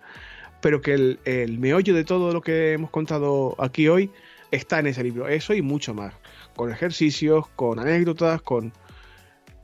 [0.63, 4.11] pero que el, el meollo de todo lo que hemos contado aquí hoy
[4.51, 6.15] está en ese libro, eso y mucho más,
[6.57, 8.73] con ejercicios, con anécdotas, con...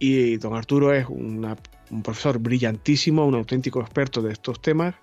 [0.00, 1.56] Y don Arturo es una
[1.90, 4.94] un profesor brillantísimo, un auténtico experto de estos temas,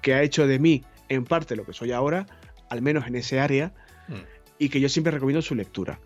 [0.00, 2.26] que ha hecho de mí en parte lo que soy ahora,
[2.68, 3.72] al menos en ese área,
[4.08, 4.14] mm.
[4.58, 6.00] y que yo siempre recomiendo su lectura.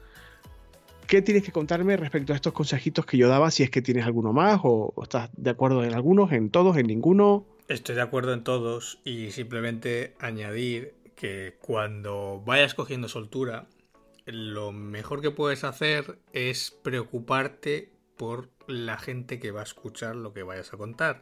[1.07, 3.51] ¿Qué tienes que contarme respecto a estos consejitos que yo daba?
[3.53, 6.89] Si es que tienes alguno más o, estás de acuerdo en algunos, en todos, en
[6.89, 7.47] ninguno.
[7.68, 13.66] Estoy de acuerdo en todos y simplemente añadir que cuando vayas cogiendo soltura,
[14.24, 20.32] lo mejor que puedes hacer es preocuparte por la gente que va a escuchar lo
[20.32, 21.20] que vayas a contar.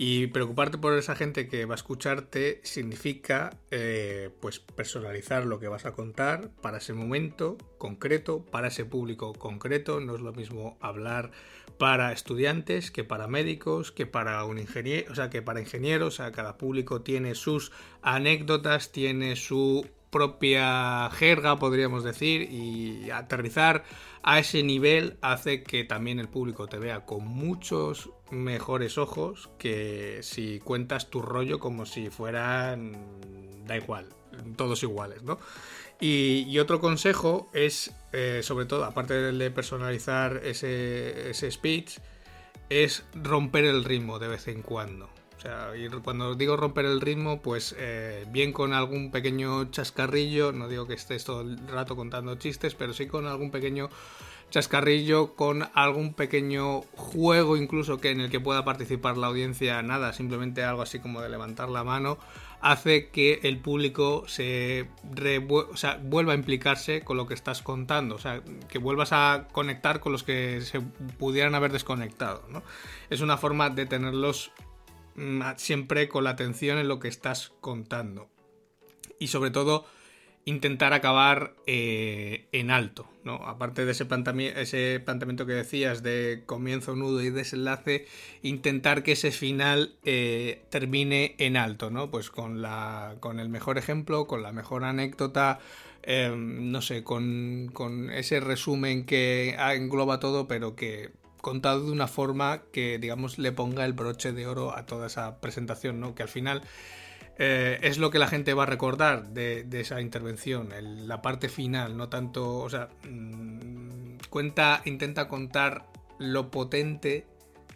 [0.00, 5.66] Y preocuparte por esa gente que va a escucharte significa eh, pues personalizar lo que
[5.66, 9.98] vas a contar para ese momento concreto, para ese público concreto.
[9.98, 11.32] No es lo mismo hablar
[11.78, 16.18] para estudiantes que para médicos, que para un ingeniero, o sea, que para ingenieros.
[16.32, 23.82] Cada público tiene sus anécdotas, tiene su propia jerga, podríamos decir, y aterrizar
[24.22, 30.20] a ese nivel hace que también el público te vea con muchos mejores ojos que
[30.22, 32.96] si cuentas tu rollo como si fueran,
[33.66, 34.06] da igual,
[34.56, 35.38] todos iguales, ¿no?
[36.00, 41.98] Y, otro consejo es, eh, sobre todo, aparte de personalizar ese, ese speech,
[42.68, 45.08] es romper el ritmo de vez en cuando.
[45.38, 50.50] O sea, y cuando digo romper el ritmo, pues eh, bien con algún pequeño chascarrillo,
[50.50, 53.88] no digo que estés todo el rato contando chistes, pero sí con algún pequeño
[54.50, 60.12] chascarrillo, con algún pequeño juego incluso que en el que pueda participar la audiencia, nada,
[60.12, 62.18] simplemente algo así como de levantar la mano,
[62.60, 64.88] hace que el público se
[66.02, 70.12] vuelva a implicarse con lo que estás contando, o sea, que vuelvas a conectar con
[70.12, 72.62] los que se pudieran haber desconectado, ¿no?
[73.10, 74.50] Es una forma de tenerlos
[75.18, 78.28] Mm, siempre con la atención en lo que estás contando.
[79.18, 79.84] Y sobre todo,
[80.48, 83.34] intentar acabar eh, en alto, ¿no?
[83.46, 88.06] Aparte de ese, planteamiento que decías de comienzo, nudo y desenlace,
[88.42, 92.10] intentar que ese final eh, termine en alto, ¿no?
[92.10, 95.58] Pues con, la, con el mejor ejemplo, con la mejor anécdota,
[96.02, 101.10] em, no sé, con, con ese resumen que engloba todo, pero que
[101.42, 105.40] contado de una forma que, digamos, le ponga el broche de oro a toda esa
[105.42, 106.14] presentación, ¿no?
[106.14, 106.62] Que al final
[107.38, 110.70] eh, es lo que la gente va a recordar de, esa intervención,
[111.06, 115.86] la parte final, no tanto, o sea, mm, cuenta, intenta contar
[116.18, 117.26] lo potente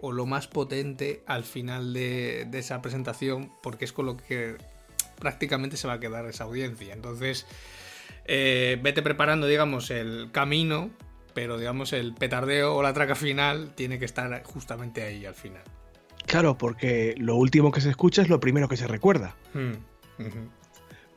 [0.01, 4.57] o lo más potente al final de, esa presentación, porque es con lo que
[5.19, 6.93] prácticamente se va a quedar esa audiencia.
[6.93, 7.47] Entonces,
[8.25, 10.91] eh, vete preparando, digamos, el camino
[11.35, 15.63] pero digamos el petardeo o la traca final tiene que estar justamente ahí al final.
[16.27, 19.37] Claro, porque lo último que se escucha es lo primero que se recuerda.
[19.55, 19.73] Hmm,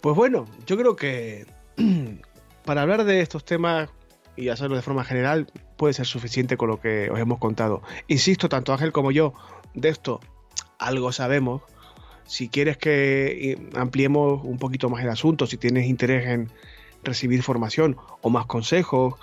[0.02, 1.46] pues bueno, yo creo que
[2.66, 3.90] para hablar de estos temas
[4.36, 5.48] y hacerlo de forma general
[5.78, 7.82] puede ser suficiente con lo que os hemos contado.
[8.08, 9.34] Insisto, tanto Ángel como yo
[9.74, 10.20] de esto
[10.78, 11.62] algo sabemos.
[12.26, 16.52] Si quieres que eh, ampliemos un poquito más el asunto, si tienes interés en
[17.04, 19.16] recibir formación o más consejos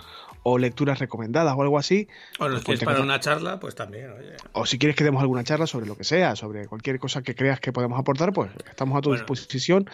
[0.43, 2.09] o lecturas recomendadas o algo así.
[2.38, 4.12] O nos pues para una charla, pues también.
[4.53, 7.34] O si quieres que demos alguna charla sobre lo que sea, sobre cualquier cosa que
[7.34, 9.88] creas que podemos aportar, pues estamos a tu disposición.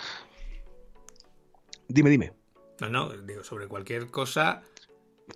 [1.88, 2.32] Dime, dime.
[2.80, 4.62] No, no, digo, sobre cualquier cosa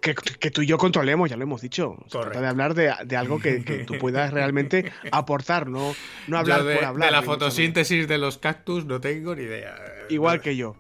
[0.01, 1.97] que, tú y yo controlemos, ya lo hemos dicho.
[2.07, 5.95] Se trata de hablar de, algo que, tú puedas realmente aportar, no,
[6.29, 7.09] no hablar de, por hablar.
[7.11, 9.75] De la fotosíntesis de los cactus no tengo ni idea.
[10.09, 10.77] Igual que yo.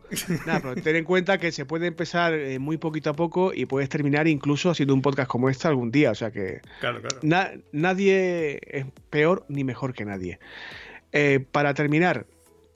[0.47, 3.66] Nada, pero ten en cuenta que se puede empezar eh, muy poquito a poco y
[3.66, 6.11] puedes terminar incluso haciendo un podcast como este algún día.
[6.11, 7.61] O sea que claro, claro.
[7.73, 10.39] nadie es peor ni mejor que nadie.
[11.12, 12.27] Eh, para terminar,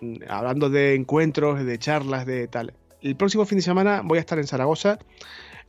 [0.01, 2.75] mm, hablando de encuentros, de charlas, de tal.
[3.03, 4.99] El próximo fin de semana voy a estar en Zaragoza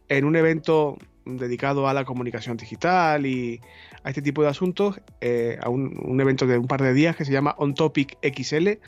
[0.10, 3.62] en un evento dedicado a la comunicación digital y
[4.04, 7.26] a este tipo de asuntos, eh, a un, evento de un par de días que
[7.26, 8.80] se llama On Topic XL.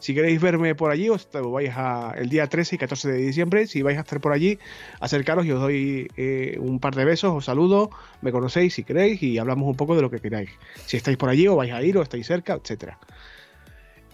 [0.00, 3.66] Si queréis verme por allí, os vais a el día 13 y 14 de diciembre.
[3.66, 4.58] Si vais a estar por allí,
[4.98, 7.90] acercaros y os doy eh, un par de besos, os saludo,
[8.22, 10.50] me conocéis si queréis y hablamos un poco de lo que queráis.
[10.86, 12.98] Si estáis por allí o vais a ir o estáis cerca, etcétera.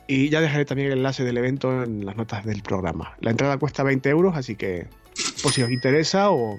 [0.09, 3.17] Y ya dejaré también el enlace del evento en las notas del programa.
[3.21, 4.89] La entrada cuesta 20 euros, así que
[5.43, 6.59] por si os interesa o,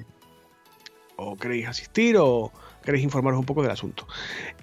[1.18, 2.52] o queréis asistir o
[2.88, 4.08] queréis informaros un poco del asunto.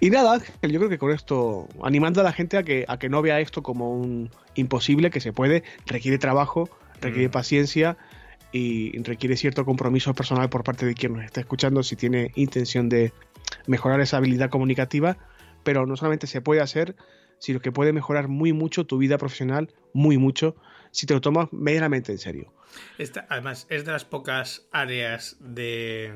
[0.01, 3.11] Y nada, yo creo que con esto, animando a la gente a que, a que
[3.11, 6.71] no vea esto como un imposible, que se puede, requiere trabajo,
[7.03, 7.33] requiere mm.
[7.33, 7.99] paciencia
[8.51, 12.89] y requiere cierto compromiso personal por parte de quien nos está escuchando si tiene intención
[12.89, 13.13] de
[13.67, 15.19] mejorar esa habilidad comunicativa,
[15.63, 16.97] pero no solamente se puede hacer,
[17.39, 20.57] sino que puede mejorar muy mucho tu vida profesional, muy mucho,
[20.93, 22.55] si te lo tomas medianamente en serio.
[23.29, 26.15] además, es de las pocas áreas de,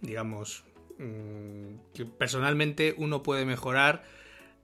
[0.00, 0.64] digamos,
[1.94, 4.04] que personalmente uno puede mejorar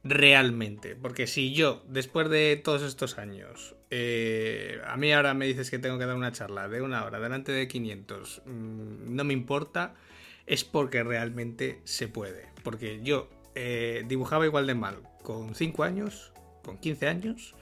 [0.04, 0.96] realmente.
[0.96, 5.78] Porque si yo, después de todos estos años, eh, a mí ahora me dices que
[5.78, 9.94] tengo que dar una charla de una hora delante de 500, mm, no me importa,
[10.46, 12.46] es porque realmente se puede.
[12.62, 16.32] Porque yo eh, dibujaba igual de mal con 5 años,
[16.62, 17.54] con 15 años,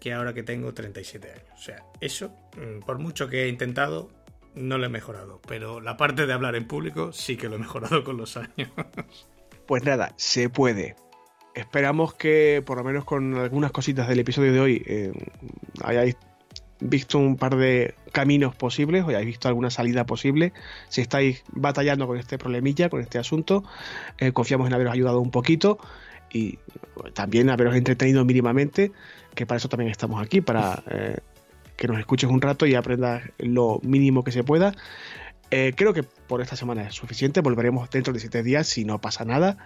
[0.00, 1.44] que ahora que tengo 37 años.
[1.54, 4.10] O sea, eso, mm, por mucho que he intentado,
[4.58, 5.40] no lo he mejorado.
[5.46, 8.70] Pero la parte de hablar en público sí que lo he mejorado con los años.
[9.66, 10.96] Pues nada, se puede.
[11.54, 15.12] Esperamos que, por lo menos con algunas cositas del episodio de hoy, eh,
[15.82, 16.16] hayáis
[16.80, 20.52] visto un par de caminos posibles o hayáis visto alguna salida posible.
[20.88, 23.64] Si estáis batallando con este problemilla, con este asunto,
[24.18, 25.78] eh, confiamos en haberos ayudado un poquito
[26.32, 26.58] y
[27.14, 28.92] también haberos entretenido mínimamente,
[29.34, 31.18] que para eso también estamos aquí, para eh,
[31.78, 34.74] que nos escuches un rato y aprendas lo mínimo que se pueda.
[35.50, 37.40] Eh, creo que por esta semana es suficiente.
[37.40, 39.56] Volveremos dentro de siete días si no pasa nada.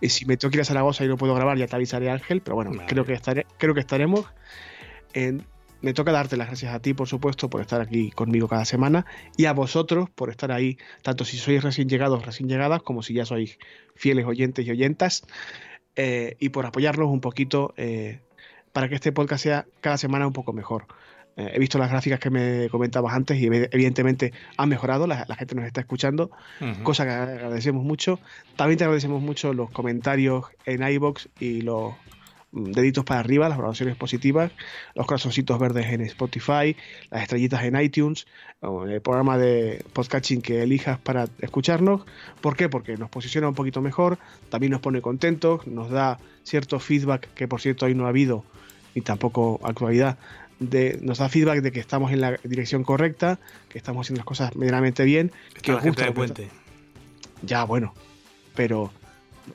[0.00, 2.10] Y si me tengo que ir a Zaragoza y no puedo grabar, ya te avisaré,
[2.10, 2.42] Ángel.
[2.42, 4.26] Pero bueno, creo, que estaré, creo que estaremos.
[5.80, 9.06] me toca darte las gracias a ti, por supuesto, por estar aquí conmigo cada semana.
[9.36, 13.14] Y a vosotros por estar ahí, tanto si sois recién llegados, recién llegadas, como si
[13.14, 13.58] ya sois
[13.94, 15.22] fieles oyentes y oyentas.
[15.94, 18.20] Eh, y por apoyarnos un poquito eh,
[18.72, 20.86] para que este podcast sea cada semana un poco mejor.
[21.36, 25.54] Eh, he visto las gráficas que me comentabas antes y evidentemente han mejorado, la, gente
[25.54, 26.30] nos está escuchando,
[26.82, 28.20] cosa que agradecemos mucho.
[28.56, 31.94] También te agradecemos mucho los comentarios en iBox y los
[32.54, 34.52] deditos para arriba, las valoraciones positivas,
[34.94, 36.76] los corazoncitos verdes en Spotify,
[37.10, 38.26] las estrellitas en iTunes,
[38.88, 42.02] el programa de podcasting que elijas para escucharnos.
[42.40, 42.68] ¿Por qué?
[42.68, 44.18] Porque nos posiciona un poquito mejor,
[44.50, 48.44] también nos pone contentos, nos da cierto feedback que por cierto hoy no ha habido
[48.94, 50.18] y tampoco actualidad.
[50.60, 54.26] De, nos da feedback de que estamos en la dirección correcta, que estamos haciendo las
[54.26, 55.32] cosas medianamente bien,
[55.62, 56.12] que os gusta.
[56.12, 56.48] puente.
[57.42, 57.92] Ya, bueno,
[58.54, 58.92] pero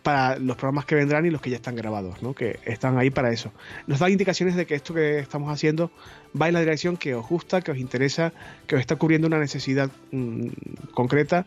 [0.04, 2.34] para los programas que vendrán y los que ya están grabados, ¿no?
[2.34, 3.52] que están ahí para eso.
[3.88, 5.92] Nos da indicaciones de que esto que estamos haciendo
[6.40, 8.34] va en la dirección que os gusta, que os interesa,
[8.68, 10.48] que os está cubriendo una necesidad mm,
[10.94, 11.46] concreta.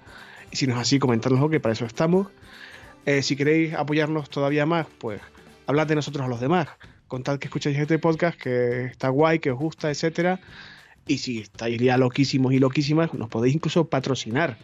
[0.51, 2.29] Y si no es así, comentárnoslo, que para eso estamos.
[3.07, 5.21] Eh, si queréis apoyarnos todavía más, pues
[5.67, 6.69] hablad de nosotros a los demás.
[7.13, 10.41] Contad que escucháis este podcast, que está guay, que os gusta, etcétera.
[11.07, 14.57] Y si estáis ya loquísimos y loquísimas, nos podéis incluso patrocinar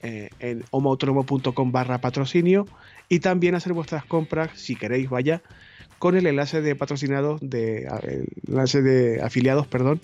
[0.00, 2.68] eh, en homoautónomo.com barra patrocinio
[3.08, 5.42] y también hacer vuestras compras, si queréis, vaya,
[5.98, 10.00] con el enlace de patrocinados, de, el enlace de afiliados, perdón,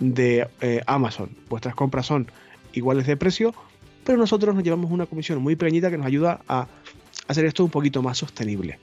[0.00, 1.28] de eh, Amazon.
[1.50, 2.30] Vuestras compras son
[2.72, 3.54] iguales de precio,
[4.04, 6.66] pero nosotros nos llevamos una comisión muy pequeñita que nos ayuda a
[7.28, 8.78] hacer esto un poquito más sostenible.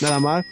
[0.00, 0.44] Nada más,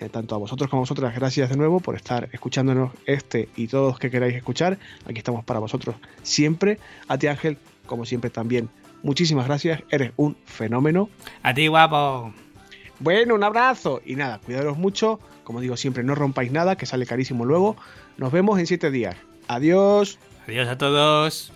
[0.00, 3.66] eh, tanto a vosotros como a vosotras, gracias de nuevo por estar escuchándonos este y
[3.66, 4.78] todos los que queráis escuchar.
[5.06, 6.78] Aquí estamos para vosotros siempre.
[7.08, 8.68] A ti Ángel, como siempre también,
[9.02, 9.82] muchísimas gracias.
[9.90, 11.08] Eres un fenómeno.
[11.42, 12.32] A ti guapo.
[12.98, 14.02] Bueno, un abrazo.
[14.04, 15.20] Y nada, cuidaros mucho.
[15.44, 17.76] Como digo siempre, no rompáis nada, que sale carísimo luego.
[18.16, 19.16] Nos vemos en siete días.
[19.48, 20.18] Adiós.
[20.46, 21.55] Adiós a todos.